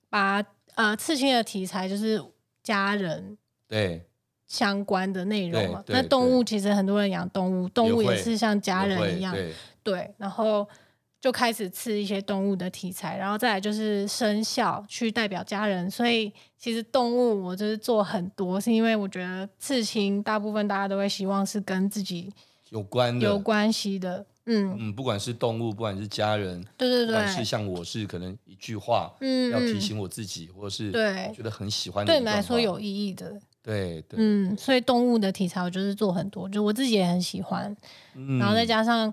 [0.10, 0.42] 把
[0.76, 2.24] 呃刺青的题材就是
[2.64, 3.38] 家人。
[3.68, 4.04] 对
[4.48, 10.68] 相关的内容嘛，那动物其实很多人养动物，动物也是像家人一样，对，对，然后
[11.22, 22.32] 就开始刺一些动物的题材，然后再来就是生肖去代表家人，所以其实动物我就是做很多，是因为我觉得刺青大部分大家都会希望是跟自己
[22.70, 24.26] 有关有关系的。
[24.46, 24.76] 嗯。
[24.80, 37.76] 嗯，不管是动物，不管是家人，对对对，不管是像我是可能一句话，嗯，要提醒我自己，或者是对觉得很喜欢的，对你来说有意义的，对对，嗯，所以动物的题材我就是做很多，就我自己也很喜欢，
[38.16, 39.12] 嗯，然后再加上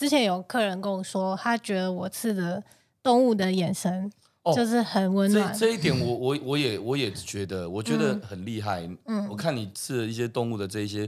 [0.00, 2.64] 之前有客人跟我说，他觉得我刺的
[3.02, 4.10] 动物的眼神
[4.56, 11.06] 就是很温暖，这这一点我我我也我也觉得，我觉得很厉害，嗯，我看你刺的一些动物的这一些，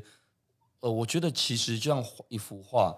[0.80, 2.94] 呃，我觉得其实就像一幅画。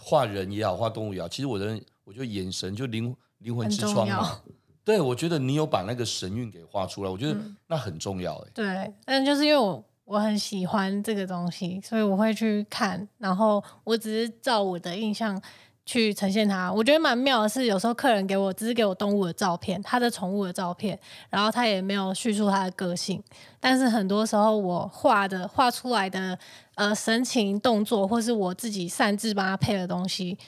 [0.00, 4.40] 画人也好，画动物也好，其实我的我觉得眼神就灵灵魂之窗嘛。
[4.84, 8.50] 对，我觉得你有把那个神韵给画出来，我觉得那很重要哎、欸。
[8.54, 15.40] 对，但就是因为我我很喜欢这个东西，所以我会去看，然后我只是照我的印象
[15.86, 16.72] 去呈现它。
[16.72, 23.22] 我觉得蛮妙的是，有时候客人给我只是给我动物的照片，他的宠物的照片，然后他也没有叙述他的个性，
[23.60, 26.36] 但是很多时候我画的画出来的。
[26.76, 30.38] 呃，神情、动作，或是我自己擅自帮他配的东西，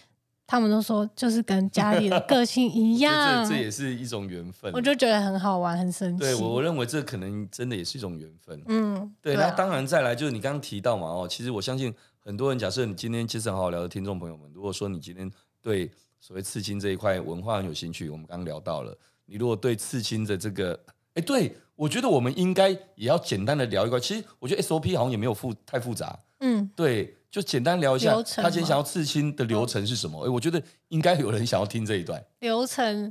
[0.53, 3.43] 他们都说就是跟家里的个性一样。
[3.49, 6.25] 这这也是一种缘分，我就觉得很好玩，很神奇。
[6.25, 8.63] 对，我我认为这可能真的也是一种缘分。
[8.67, 9.35] 嗯，对。
[9.35, 15.31] 那、啊、当然，再来就是你刚刚提到嘛，哦，其实我相信很多人，假设你今天其实很好聊的听众朋友们，如果说你今天
[15.63, 20.79] 对所谓刺青这一块文化很有兴趣，我们刚刚聊到了，你如果对刺青的这个
[21.15, 23.99] 哎，对，我觉得我们应该也要简单的聊一块。
[23.99, 26.19] 其实我觉得 SOP 好像也没有复太复杂。
[26.41, 30.27] 嗯，对，就简单聊一下他今天想要刺青的流程是什么。
[30.27, 33.11] 哎，我觉得应该有人想要听这一段流程。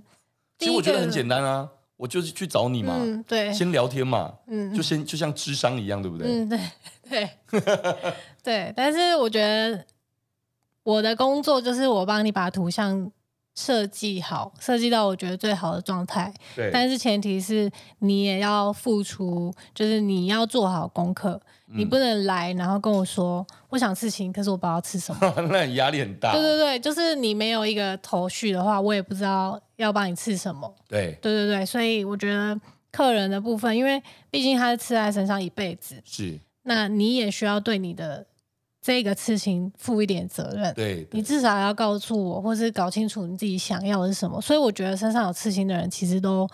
[0.60, 6.28] 其实我觉得很简单啊，我就是去找你嘛，嗯、对，先聊天嘛，嗯，就先就像智商一样，对不对？
[6.28, 6.60] 嗯，对
[7.50, 8.74] 对对。
[8.76, 9.84] 但是我觉得
[10.84, 13.12] 我的工作就是我帮你把图像
[13.56, 16.34] 设计好，设计到我觉得最好的状态。
[16.56, 16.70] 对。
[16.72, 21.40] 但是前提是你也要付出，就是你要做好功课。
[21.74, 26.34] 你不能来，然后跟我说我想刺青，可是我不知道吃什么， 那你压力很大。
[26.34, 30.70] 对对对，就是你没有一个头绪的话，我也不知道要帮你吃什么。
[30.90, 32.60] 对对对对，所以我觉得
[32.92, 38.26] 客人的部分，因为毕竟他是吃在身上一辈子，是，那你也需要对你的
[38.82, 40.74] 这个刺青负一点责任。
[40.74, 44.42] 对，对，你至少要告诉我，或是搞清楚你自己想要的是什么。
[44.42, 46.48] 所以我觉得身上有刺青的人，其实都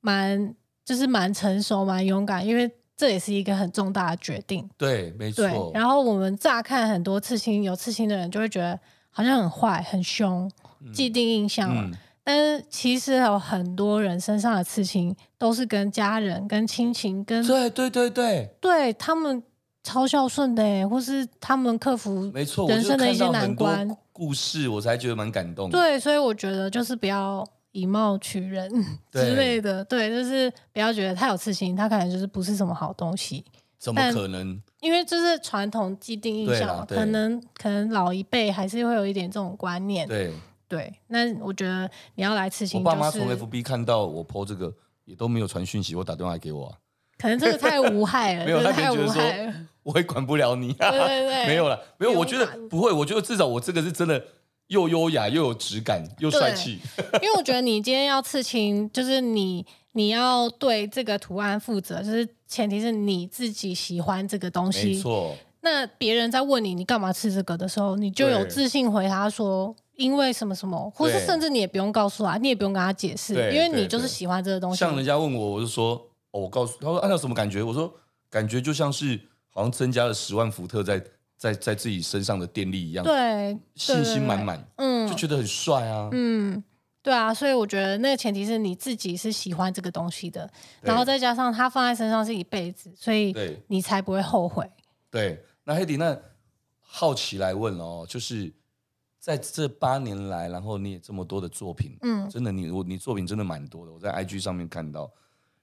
[0.00, 2.70] 蛮就是蛮成熟、蛮勇敢，因为。
[2.96, 5.72] 这也是一个很重大的决定，对，没错。
[5.74, 8.78] 然后我们乍看很多刺青，有刺青的人就会觉得
[9.10, 10.48] 好像很坏、很凶，
[10.80, 11.82] 嗯、既定印象嘛。
[11.86, 19.42] 嗯、但是其实有很多人身上的刺青都是跟家人、跟亲情、跟对对对对，对他们
[19.84, 25.78] 超孝顺的哎，或是他们克服没错人生的一些难关故事，我才觉得蛮感动的。
[25.78, 27.46] 对，所以我觉得就是不要。
[27.76, 28.70] 以貌取人
[29.10, 33.44] 之类的，对，就是不要觉得他有刺青，他可能就是不是什么好东西。
[33.80, 34.62] 怎么可能？
[34.78, 40.06] 因为这是传统既定印象，可能可能老一辈还是会有一点这种观念。
[40.06, 40.32] 对
[40.68, 44.72] 对，那我觉得你要来刺青，就是，我爸妈从 FB 看到我 po 这个，
[45.04, 46.78] 也都没有传讯息，我打电话给我，啊。
[47.18, 50.90] 可能这个太无害了， 没有，他太无害了，我也管不了你，啊。
[50.90, 52.18] 对对对， 没有了，没有。
[52.18, 54.22] 我觉得不会，我觉得至少我这个是真的。
[54.68, 56.80] 又优雅又有质感又帅气，
[57.20, 64.86] 因为我觉得你今天要刺青，就是你你要对这个图案负责，就是前提是你自己喜欢这个东西。
[64.86, 65.36] 没错。
[65.60, 74.78] 那别人在问你你干嘛刺这个的时候，你就有自信回答说因为什么什么，或是甚至你也不用告诉他，你也不用跟他解释，因为你就是喜欢这个东西。
[74.78, 75.90] 像人家问我，我就说
[76.30, 77.62] 哦，我告诉他说按照什么感觉？
[77.62, 77.92] 我说
[78.30, 79.20] 感觉就像是
[79.54, 81.02] 好像增加了十万伏特在。
[81.36, 86.62] 在在自己身上的电力一样，对，信心满满，嗯，就觉得很帅啊，嗯，
[87.02, 90.48] 对啊，所以我觉得那个前提是你自己是喜欢这个东西的，
[90.80, 93.34] 然后再加上它放在身上是一辈子，所以
[93.66, 94.66] 你才不会后悔。
[95.10, 96.16] 对，那黑迪，那
[96.80, 98.50] 好奇来问哦，就是
[99.18, 105.12] 在这八年来，然后你也这么多的作品，嗯，真的你我你作品真的蛮多的，我在 IG 上面看到，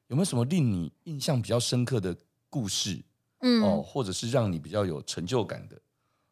[0.07, 2.15] 有没有什么令你印象比较深刻的
[2.51, 3.01] 故事？
[3.41, 5.75] 嗯，哦，或者是让你比较有成就感的，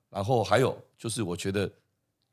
[0.10, 1.72] 然后还有就是我觉得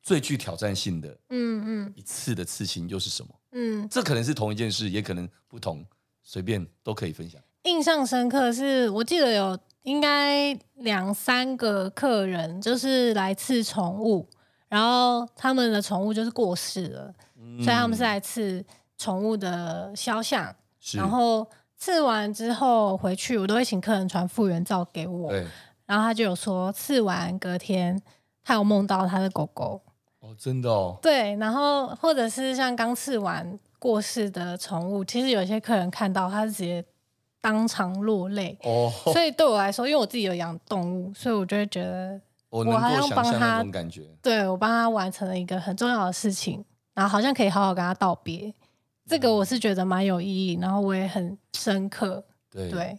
[0.03, 3.35] 最具挑战性的，嗯嗯，一次的刺青又是什么？
[3.53, 5.85] 嗯，这可能是同一件事，也可能不同，
[6.23, 7.41] 随便都可以分享。
[7.63, 14.29] 印象深刻是我记得有应该两三个客人就是来刺宠物，
[14.69, 18.65] 然后他们的宠物就是过世了，嗯，所以他们是来刺
[18.99, 20.55] 宠物的肖像，
[20.93, 21.49] 然后。
[21.79, 25.31] 刺完之后回去，我都会请客人传复原照给我。
[25.31, 25.47] 对
[25.87, 28.01] 然后他就有说，刺完隔天
[28.43, 29.81] 他有梦到他的狗狗。
[30.19, 30.99] 哦，真的哦。
[31.01, 36.85] 对，然后或者是像刚刺完过世的宠物，其实有些客人看到他是直接
[37.41, 38.59] 当场落泪。
[38.65, 38.91] 哦。
[39.13, 43.65] 所以对我来说，因为我自己有养动物，所以我就会觉得 我好像帮他，
[44.21, 48.53] 对我帮他完成了一个很重要的事情，然后好像可以好好跟他道别。
[49.09, 52.25] 这个我是觉得蛮有意义，然后我也很深刻。
[52.51, 52.99] 对，对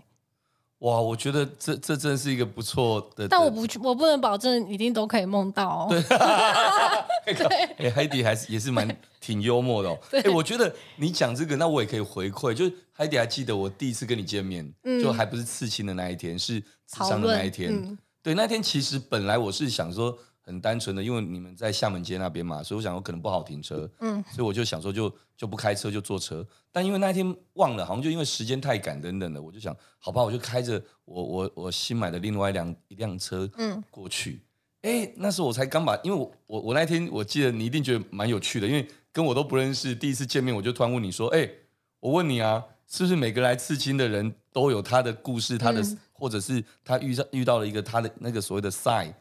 [0.79, 3.27] 哇，我觉得这这真是一个不错的。
[3.27, 5.87] 但我不，我不能保证一定都可以梦到哦。
[7.25, 8.87] 对，哎，海迪还是也是蛮
[9.19, 9.99] 挺幽默的哦。
[10.11, 12.53] 哎，我觉得你讲这个，那我也可以回馈。
[12.53, 17.73] 就是海迪还记得我第一次跟你见面，嗯、就还不是刺青的那一天，是刺伤的那一天。
[17.73, 20.17] 嗯、对，那天其实本来我是想说。
[20.47, 26.47] 很单纯的，因为你们在厦门街那边嘛，所以我想我可能不好停车，嗯，所以我就想说就就不开车就坐车。
[26.71, 34.41] 但因为那天忘了，好像就因为时间太赶等等的，我就想好吧，我就开着我我我新买的另外一辆一辆车，嗯，过去。
[34.83, 41.49] 哎、嗯，那时候我才刚把，因为我我我那天我记得你一定觉得蛮有趣的，因为跟我都不认识，第一次见面我就突然问你说，哎，
[41.99, 49.13] 我问你啊，是不是每个来刺青的人都有他的故事，他的、嗯、或者是他遇到遇到了一个他的那个所谓的 sign？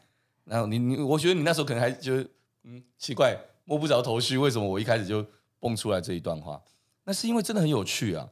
[0.47, 2.27] 然后你你，我觉得你那时候可能还觉得
[2.63, 5.25] 嗯奇怪，摸不着头绪，为什么我一开始就
[5.59, 6.61] 蹦出来这一段话？
[7.03, 8.27] 那是因为真的很有趣啊！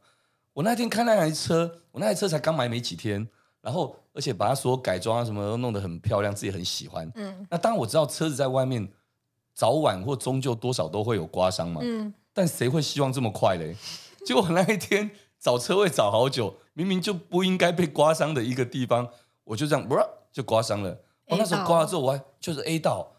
[0.52, 3.26] 我那天开那台车，我那台车才刚买没几天，
[3.60, 7.10] 然后而且把它所有改装啊什么都弄得很漂亮，自己很喜欢。
[7.14, 7.46] 嗯。
[7.50, 8.86] 那当然我知道车子在外面
[9.54, 11.80] 早晚或终究多少都会有刮伤嘛。
[11.84, 12.12] 嗯。
[12.32, 13.74] 但谁会希望这么快嘞？
[14.26, 19.08] 结果那一天找车位找好久，明明就不应该被刮伤的一个地方，
[19.44, 19.96] 我就这样，不、
[20.32, 20.98] 就刮伤了。
[21.28, 23.12] 我、哦、那时候刮了之后，我还就是 A 到，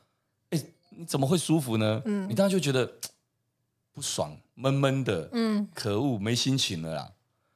[0.50, 2.02] 哎，你怎么会舒服呢？
[2.06, 2.90] 嗯，你当时就觉得
[3.92, 7.14] 不爽，闷闷的，嗯，可恶，没心情了啦。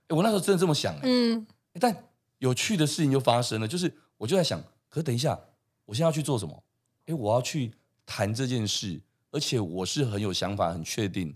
[0.09, 1.47] 哎，我那时候真的这么想，嗯，
[1.79, 1.95] 但
[2.39, 5.39] 有趣的事情就发生了，就是我就在想，可是等一下，
[5.85, 6.63] 我现在要去做什么？
[7.05, 7.71] 哎，我要去
[8.05, 8.99] 谈这件事，
[9.31, 11.33] 而且我是很有想法，很确定，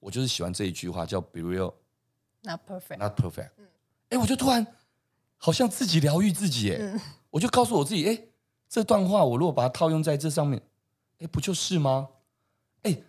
[0.00, 1.72] 我就是喜欢这一句话，叫 “Be real,
[2.42, 3.52] not perfect, not perfect”。
[4.10, 4.66] 哎，我就突然
[5.38, 7.00] 好像自己疗愈自己，哎、嗯，
[7.30, 8.24] 我就告诉我自己，哎。
[8.70, 10.62] 这段话我如果把它套用在这上面，
[11.18, 12.08] 哎，不就是吗？
[12.82, 13.02] 哎，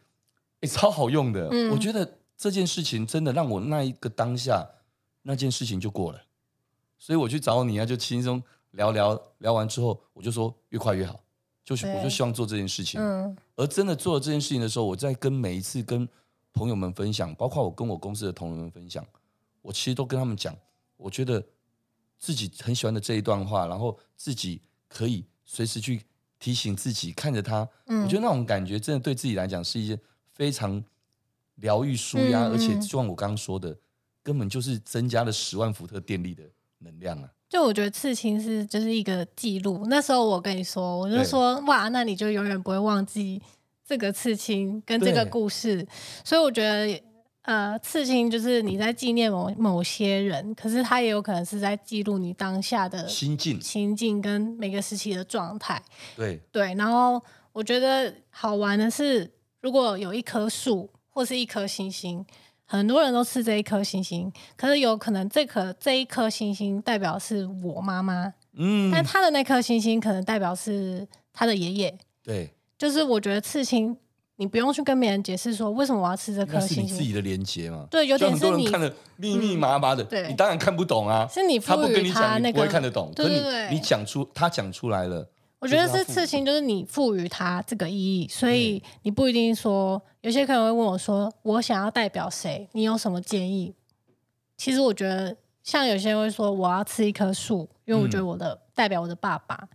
[0.61, 1.47] 哎，超好用的。
[1.51, 4.67] 嗯，我觉得这件事情真的让我那一个当下
[5.21, 6.19] 那件事情就过了，
[6.97, 8.41] 所以我去找你啊，就轻松
[8.71, 11.21] 聊聊，聊完之后我就说越快越好，
[11.63, 12.99] 就是我就希望做这件事情。
[12.99, 16.09] 嗯，而真的做了这件事情的时候，我在跟每一次跟
[16.53, 19.05] 朋友们分享，包括我跟我公司的同仁们分享，
[19.61, 20.57] 我其实都跟他们讲，
[20.97, 21.45] 我觉得
[22.17, 24.59] 自己很喜欢的这一段话，然后自己
[24.89, 25.23] 可以。
[25.53, 26.01] 随时去
[26.39, 29.99] 提醒自己，看着他，嗯，我觉得那种感觉真的对自己来讲是一件
[30.33, 30.81] 非常
[31.55, 33.77] 疗愈、舒压，而且就像我刚刚说的，
[34.23, 36.41] 根本就是增加了十万伏特电力的
[36.77, 37.29] 能量啊！
[37.49, 39.85] 就我觉得刺青是就是一个记录。
[39.89, 43.41] 那时候我跟你说，我就说哇，那你就永远不会忘记
[43.85, 45.85] 这个刺青跟这个故事，
[46.23, 47.10] 所以我觉得。
[47.43, 55.81] 呃，刺青就是你在纪念某某些人，可是它也有可能是在记录你当下的心境、心境跟每个时期的状态。
[56.15, 57.19] 对对，然后
[57.51, 62.23] 我觉得好玩的是，如果有一棵树或是一颗星星，
[62.65, 71.97] 很多人都刺这一颗星星，可是有可能这颗这一颗星星代表是我妈妈，嗯，但他的那颗星星可能代表是他的爷爷。
[72.21, 73.97] 对，就是我觉得刺青。
[74.41, 77.85] 你不用去跟别人解释说为什么我要吃这颗星星，是你自己的连接嘛？
[77.91, 81.27] 对，有点是你看的密密麻麻的，对，你当然看不懂啊。
[81.31, 83.11] 是你赋予他，他不跟你讲，你不会看得懂。
[83.15, 85.23] 对对对，你讲出他讲出来了。
[85.59, 90.01] 我觉得是刺青，就是你赋予他这个意义，所以你不一定说。
[90.21, 92.67] 有些客人会问我说：“我想要代表谁？
[92.71, 93.75] 你有什么建议？”
[94.57, 99.67] 其实我觉得，像有些人会说：“我要吃一棵树，因为我觉得我的、嗯、代表我的爸爸，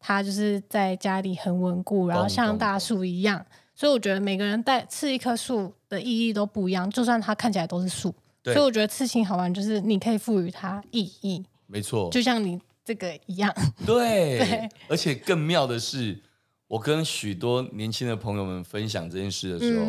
[0.00, 3.44] 他就是在家里很稳固，然后像大树一样。”
[3.74, 8.14] 所以我觉得每个人带刺一棵树的意义都不一样，就算它看起来都是树。
[8.44, 11.44] 所以我觉得刺青好玩，就是你可以赋予它意义。
[11.66, 13.52] 没错，就像你这个一样。
[13.86, 14.68] 对， 对。
[14.88, 16.22] 而且更妙的是，
[16.68, 19.86] 我跟许多年轻的朋友们分享这件事的时候，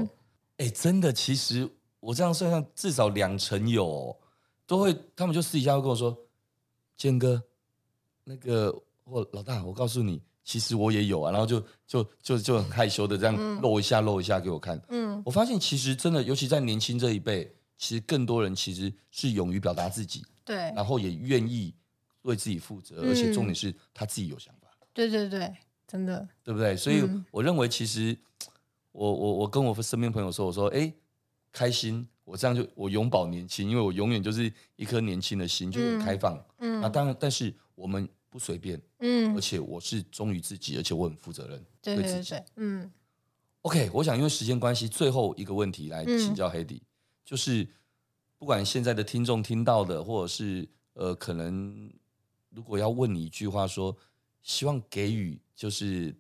[0.58, 1.70] 哎、嗯，真的，其实
[2.00, 4.18] 我这样算上至少两成有、哦，
[4.66, 6.18] 都会，他们就私底下会跟我说
[6.96, 7.44] ：“建哥，
[8.24, 8.74] 那个
[9.04, 14.80] 我老大，我告诉你。”其实我也有啊，然后就就就就很害羞的这样露一下露一下给我看。
[14.90, 21.74] 嗯，我发现其实真的，尤其在年轻这一辈，其实更多人其实是勇于表达自己，对，然后也愿意
[22.22, 24.68] 为自己负责，而且重点是他自己有想法。
[24.94, 25.52] 对对对，
[25.88, 26.78] 真的，对不对？
[26.78, 28.16] 所以我认为，其实
[28.92, 30.94] 我我我跟我身边朋友说，我说哎，
[31.52, 36.40] 开心，我这样就我永葆年轻，因为我永远就是一颗年轻的心，就很开放。
[36.60, 38.08] 嗯，那当然，但是我们。
[38.36, 42.92] 不随便，嗯，而且我是忠于自己，而且我很负责任，对对对，嗯。
[43.62, 46.82] OK，我想因为时间关系，最后一个问题来请教 Hedy，嗯，
[47.24, 47.66] 就是
[48.38, 51.90] 不管现在的听众听到的，或者是呃，可能
[52.50, 53.98] 如果要问你一句话说，说
[54.44, 56.14] 希望给予就是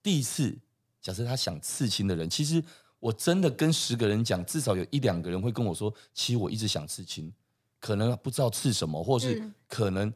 [0.00, 0.56] 第一次，
[1.02, 2.62] 假设他想刺青的人，其实
[3.00, 7.34] 我真的跟十个人讲，至少有一两个人会跟我说，其实我一直想刺青，
[7.80, 10.14] 可能不知道刺什么，或是可能。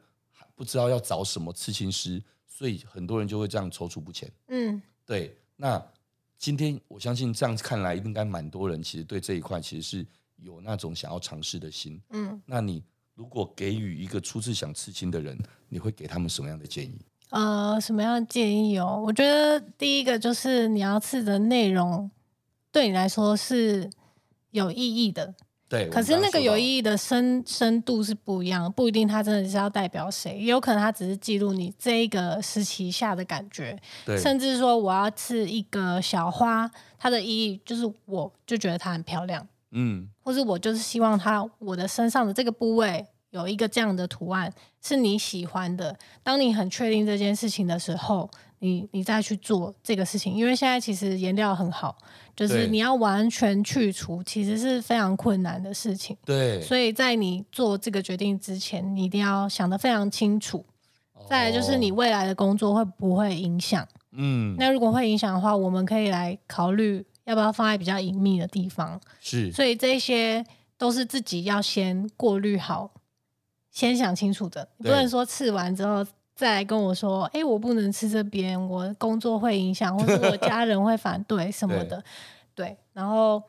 [0.61, 4.31] 不知道要找什么刺青师，所以很多人就会这样踌躇不前。
[4.49, 5.35] 嗯，对。
[5.55, 5.83] 那
[6.37, 10.05] 今天我相信这样子看来，应该蛮多人其实对这一块其实是
[10.35, 11.99] 有那种想要尝试的心。
[12.11, 12.83] 嗯，那你
[13.15, 15.35] 如果给予一个初次想刺青的人，
[15.67, 17.01] 你会给他们什么样的建议？
[17.31, 19.01] 呃，什么样的建议哦？
[19.03, 22.11] 我觉得第一个就是你要刺的内容
[22.71, 23.89] 对你来说是
[24.51, 25.33] 有意义的。
[25.71, 33.79] 对，可是那个有意义的深深度是不一样的，不一定它真的是要代表谁，也有可能它只是记录你这一个时期下的感觉。
[34.05, 36.69] 对，甚至说我要刺一个小花，
[36.99, 45.97] 它的意义就是我就觉得它很漂亮，嗯，或是我就是希望它我的身上的这个部位有一个这样的图案是你喜欢的。
[46.21, 48.29] 当你很确定这件事情的时候，
[48.61, 51.97] 你你再去做这个事情，因为现在其实颜料很好。
[52.33, 56.15] 就是你要完全去除，其实是非常困难的事情。
[56.23, 60.65] 对，所以在你做这个决定之前，你一定要想得非常清楚。
[61.13, 61.25] 哦。
[61.29, 63.85] 再来就是你未来的工作会不会影响？
[64.11, 68.99] 嗯，那如果会影响的话，我们可以来考虑要不要放在比较隐秘的地方。
[69.19, 70.43] 是，所以这些
[70.77, 72.91] 都是自己要先过滤好，
[73.69, 74.67] 先想清楚的。
[74.77, 76.03] 你不能说刺完之后
[76.41, 82.03] 再来跟我说，哎，我不能吃这边，我工作会影响，或者我 家人会反对什么的。
[82.55, 83.39] 对，对，然后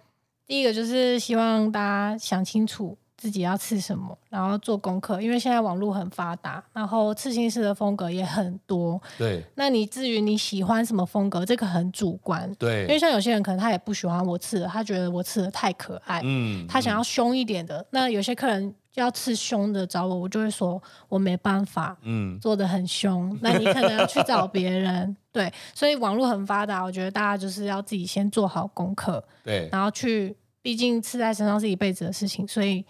[0.46, 2.98] 第一个就是希望大家想清楚。
[3.14, 9.00] 自己要吃什么，然后做功课，因为现在网络很发达，然后刺青师的风格也很多。
[9.16, 12.52] 对，那你至于你喜欢什么风格，这个很主观。
[12.56, 17.78] 对，因为像有些人可能他也不喜欢我刺的，他觉得我刺的太可爱，嗯，他想要凶一点的。
[17.78, 25.16] 嗯、那有些客人要刺凶的找我，我就会说我没办法，嗯，做的很凶，那你可能要去找别人。
[25.32, 32.84] 对，所以网络很发达，我觉得大家就是要自己先做好功课，对，然后去，毕竟刺在身上是一辈子的事情，所以。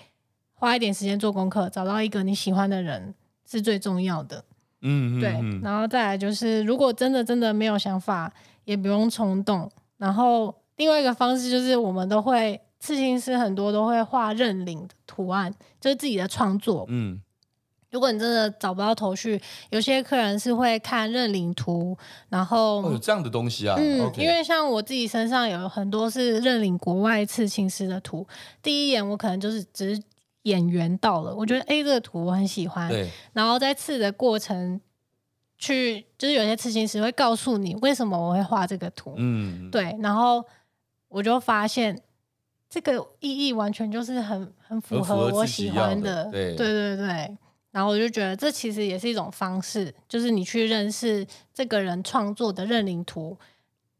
[0.54, 3.12] 花一点时间做功课，找到一个你喜欢的人
[3.44, 4.44] 是最重要的。
[4.82, 5.30] 嗯，对，
[5.60, 8.32] 然后再来就是，如果真的真的没有想法，
[8.64, 9.68] 也不用冲动。
[9.96, 16.84] 然后另外一个方式就是，我们都会刺青师很多都会画认领的图案，就是自己的创作。
[16.88, 17.20] 嗯，
[17.90, 21.96] 如果你真的找不到头绪，有些客人是会看认领图，
[22.28, 23.76] 然后有这样的东西啊。
[23.78, 24.22] 嗯，Okay.
[24.22, 28.26] 因为像我自己身上有很多是认领国外刺青师的图，
[28.60, 30.02] 第一眼我可能就是只是。
[30.44, 32.88] 眼缘到了，我觉得 A 这个图我很喜欢。
[32.88, 34.80] 对，然后在刺的过程，
[35.56, 39.14] 去就是有些刺青师会告诉你为什么我会画这个图。
[39.18, 40.44] 嗯，对，然后
[41.06, 41.96] 我就发现
[42.72, 46.24] 这个意义完全就是很很符合我喜欢的。
[46.24, 47.36] 的对，对对对。
[47.70, 53.36] 然后我就觉得这其实也是一种方式，就是你去认识这个人创作的认领图。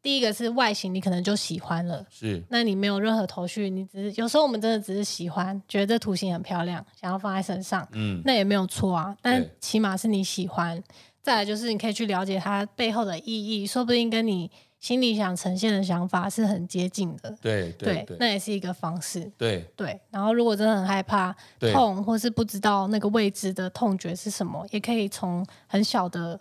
[0.01, 2.43] 第一个是外形，你可能就喜欢了，是。
[2.49, 9.15] 那你没有任何头绪，你只是有时候我们真的只是喜欢，觉得这图形很漂亮，想要放在身上，嗯，那也没有错啊。
[9.21, 10.83] 但起码是你喜欢。
[11.23, 14.51] 再来就是你可以去了解它背后的意义，说不定跟你
[14.83, 17.35] 心里想呈现的想法是很接近的。
[17.41, 19.33] 对对，那也是一个方式。
[19.39, 19.99] 对对。
[20.11, 26.39] 然后如果真的很害怕痛，或是不知道那个位置的痛觉是什么，也可以从很小的。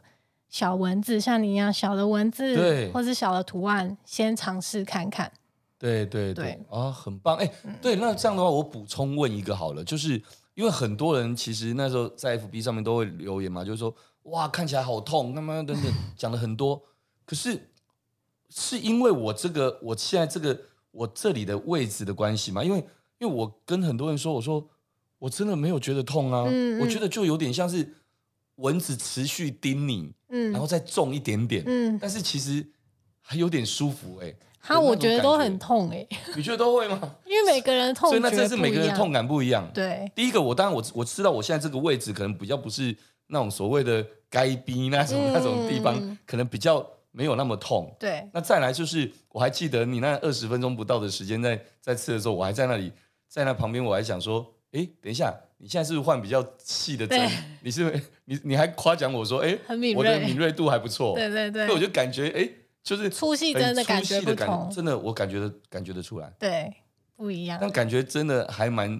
[0.49, 5.31] 小文字像你一样小的文字，对，或是小的图案，先尝试看看。
[5.79, 7.37] 对对对，对啊，很棒！
[7.37, 10.21] 哎，嗯、对，那这样的话，我补充问一个好了，就是
[10.55, 16.83] 因为很多人其实那时候在 FB 上面都会留言嘛，就是说哇，看起来好痛，那么等等讲了很多，
[17.25, 17.70] 可是
[18.53, 20.59] 是因为我这个我现在这个
[20.91, 22.63] 我这里的位置的关系吗？
[22.63, 22.77] 因为
[23.17, 24.67] 因为我跟很多人说，我说
[25.17, 27.95] 我真的没有觉得痛啊，嗯嗯我觉得就有点像是。
[28.55, 32.63] 蚊子持续叮你，嗯，然后再重一点点，嗯，但是其实
[33.19, 34.37] 还有点舒服哎、欸。
[34.59, 36.19] 哈，我觉得都很痛哎、欸。
[36.35, 37.15] 你觉得都会吗？
[37.25, 39.67] 因为每个人痛，所以那这是每个人痛感不一样。
[39.73, 42.95] 对，第一个我当然我我知道我现在这个位置可能比较不是
[43.27, 47.95] 那种所谓的该逼那种、嗯、那种地方，可能比较没有那么痛。
[47.99, 52.91] 对，那再来就是我还记得你那二十分钟不到的时间在在刺的时候，我还在那里
[53.27, 55.33] 在那旁边，我还想说，哎，等一下。
[55.63, 57.29] 你现在是不是换比较细的针？
[57.61, 57.83] 你是
[58.25, 59.55] 你你还夸奖我说，哎，
[59.95, 61.13] 我的敏锐度还不错。
[61.13, 62.49] 对对对，所以我就感觉，哎，
[62.81, 66.33] 就是粗细针的感觉不同，真的我感觉的感觉得出来。
[66.39, 66.73] 对，
[67.15, 67.59] 不一样。
[67.61, 68.99] 但感觉真的还蛮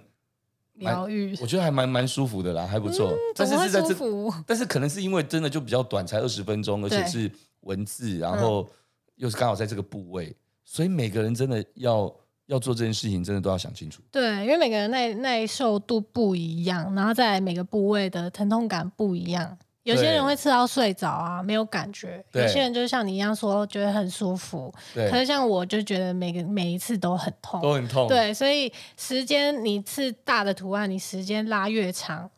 [0.74, 3.12] 疗愈，我觉得还蛮蛮舒服的啦，还不错。
[3.12, 8.70] 嗯、但是是在这，服但是可能是因为真的就比较短，才二十分钟，而且是文字，然后
[9.16, 12.14] 又是刚好在这个部位，嗯、所以每个人真的要。
[12.48, 14.02] 要做这件事情，真的都要想清楚。
[14.12, 19.58] 对，因为每个人耐耐受度不一样，然后在每个部位的疼痛感不一样。
[19.84, 24.74] 有些人会刺到睡着啊，没有感觉；有些人就像你一样说，觉得很舒服。
[24.94, 28.08] 对可是像我就觉得每个每一次都很痛，都很痛。
[28.08, 32.30] 对，所以时间你刺大的图案，你时间拉越长，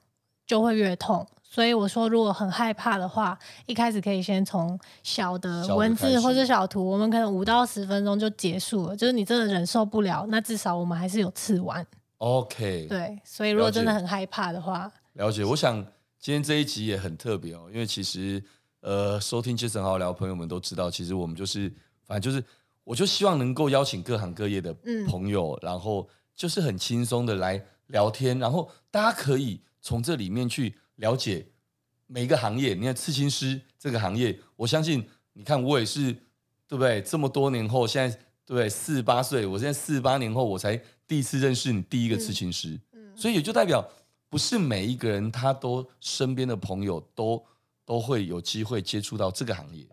[0.47, 1.27] 就会越痛。
[1.43, 3.37] 所以我说，如果很害怕的话，
[3.67, 8.95] 一开始可以先从小的文字或者小图，我们可能五到十分钟就结束了。
[8.95, 11.85] 就是你真的忍受不了，那至少我们还是有刺完。
[12.17, 12.87] OK。
[12.89, 15.43] 对，所以如果真的很害怕的话，了解。
[15.45, 15.85] 我想
[16.23, 18.41] 今天这一集也很特别哦，因为其实
[18.79, 21.69] 呃，收听 Jason 好好聊的朋友们都知道，其实我们就是
[22.05, 22.41] 反正就是，
[22.85, 24.73] 我就希望能够邀请各行各业的
[25.09, 30.75] 朋友，嗯、然后就是很轻松的来聊天，然后大家可以从这里面去。
[30.97, 31.47] 了解
[32.05, 35.03] 每一个行业，你看刺青师这个行业，我相信，
[35.33, 36.13] 你看我也是，
[36.67, 37.01] 对不对？
[37.01, 38.15] 这么多年后，现在
[38.45, 38.69] 对不对？
[38.69, 43.83] 四十八岁，我现在四十八年后，我才第一次认识你第一个刺青师，嗯嗯、所以也就代表，
[44.33, 47.45] 不是每一个人他都身边的朋友都
[47.85, 49.87] 都会有机会接触到这个行业，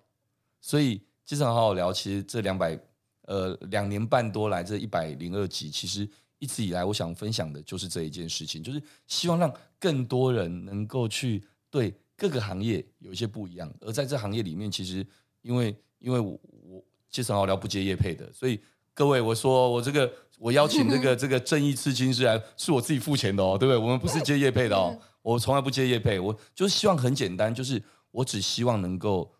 [0.62, 1.92] 所以经常好好聊。
[1.92, 2.80] 其实这两百
[3.26, 6.08] 呃两年半多来，这一百零二集，其实。
[6.38, 13.70] 一直以来，我想分享的就是这一件事情，就是希望让更多人能够去对各个行业有一些不一样。
[13.82, 15.06] 而在这行业里面，其实
[15.42, 18.58] 因为因为我我介绍好聊不接业配的，所以。
[19.00, 23.78] 各位，我说我这个我邀请这个 这个正义刺青师来，是我自己付钱的哦，对不对？
[23.78, 29.32] 我们不是接业配的哦，我从来不接业配，我就是希望很简单，就是我只希望能够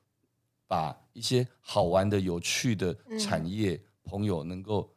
[0.66, 4.90] 把一些好玩的、有趣的产业、嗯、朋友能够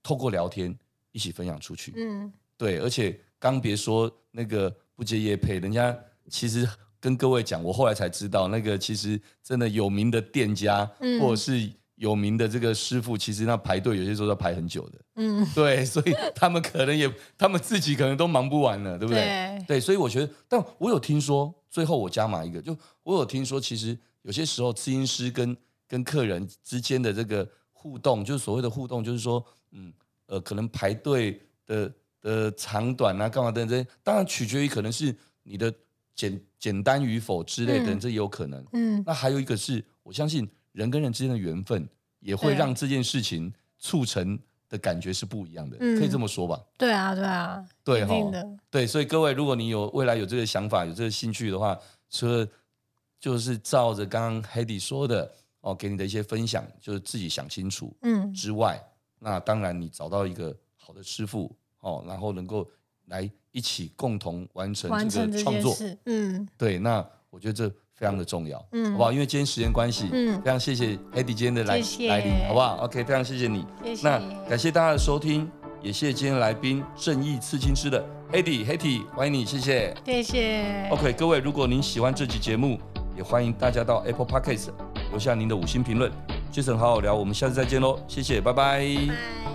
[0.00, 0.72] 透过聊天
[1.10, 1.92] 一起分享出去。
[1.96, 5.92] 嗯，对，而且刚别说那个不接业配，人家
[6.30, 6.68] 其实。
[7.02, 11.68] 跟各位讲，我后来才知道，那个其实真的有名的店家，嗯、或者是
[12.02, 14.98] 有名的这个师傅，其实那排队有些时候要排很久的。
[15.14, 19.22] 嗯，对，所以他们可能也， 他们自己可能都忙不完了，对不对？
[19.22, 29.92] 对，对，所以我觉得，但我有听说，最后我加码一个，就我有听说，其实有些时候，咨询师跟跟客人之间的这个互动，就是所谓的互动，就是说，嗯，
[30.26, 35.72] 呃，可能排队的的长短啊，干嘛等等，当然取决于可能是你的。
[36.14, 38.62] 简简单与否之类的，嗯、这也有可能。
[38.74, 41.88] 嗯，那还有一个是，我相信人跟人之间的缘分，
[42.20, 46.60] 也会让这件事情促成的感觉是不一样的，嗯、可以这么说吧？
[46.76, 48.14] 对啊，对啊，对哈，
[48.70, 48.86] 对。
[48.86, 51.78] 所以各位，如果你有未来有这个想法、有这个兴趣的话，
[52.10, 52.46] 除了
[53.20, 58.76] 就是照着刚刚 Hedy 说的哦，给你的一些分享，就是自己想清楚，嗯之外，
[59.20, 62.68] 嗯、那当然你找到一个好的师傅哦，然后能够
[63.06, 63.30] 来。
[63.54, 67.70] 一起共同完成这个创作，嗯，对，那我觉得这
[68.02, 69.12] 非常的重要，嗯，好不好？
[69.12, 71.76] 因为今天时间关系，嗯，非常谢谢 Hedy 今天的来
[72.08, 74.08] 来临，好不好？OK，非常谢谢你，谢谢。
[74.08, 75.48] 那感谢大家的收听，
[75.80, 80.88] 也谢谢今天来宾正义刺青师的 Hedy，Hedy，欢迎你，谢谢，谢谢。
[80.90, 82.76] OK，各位，如果您喜欢这期节目，
[83.16, 84.70] 也欢迎大家到 Apple Podcast
[85.10, 86.10] 留下您的五星评论。
[86.52, 88.80] Jason 好好聊，我们下次再见喽，谢谢，拜拜。
[88.80, 89.51] 拜拜。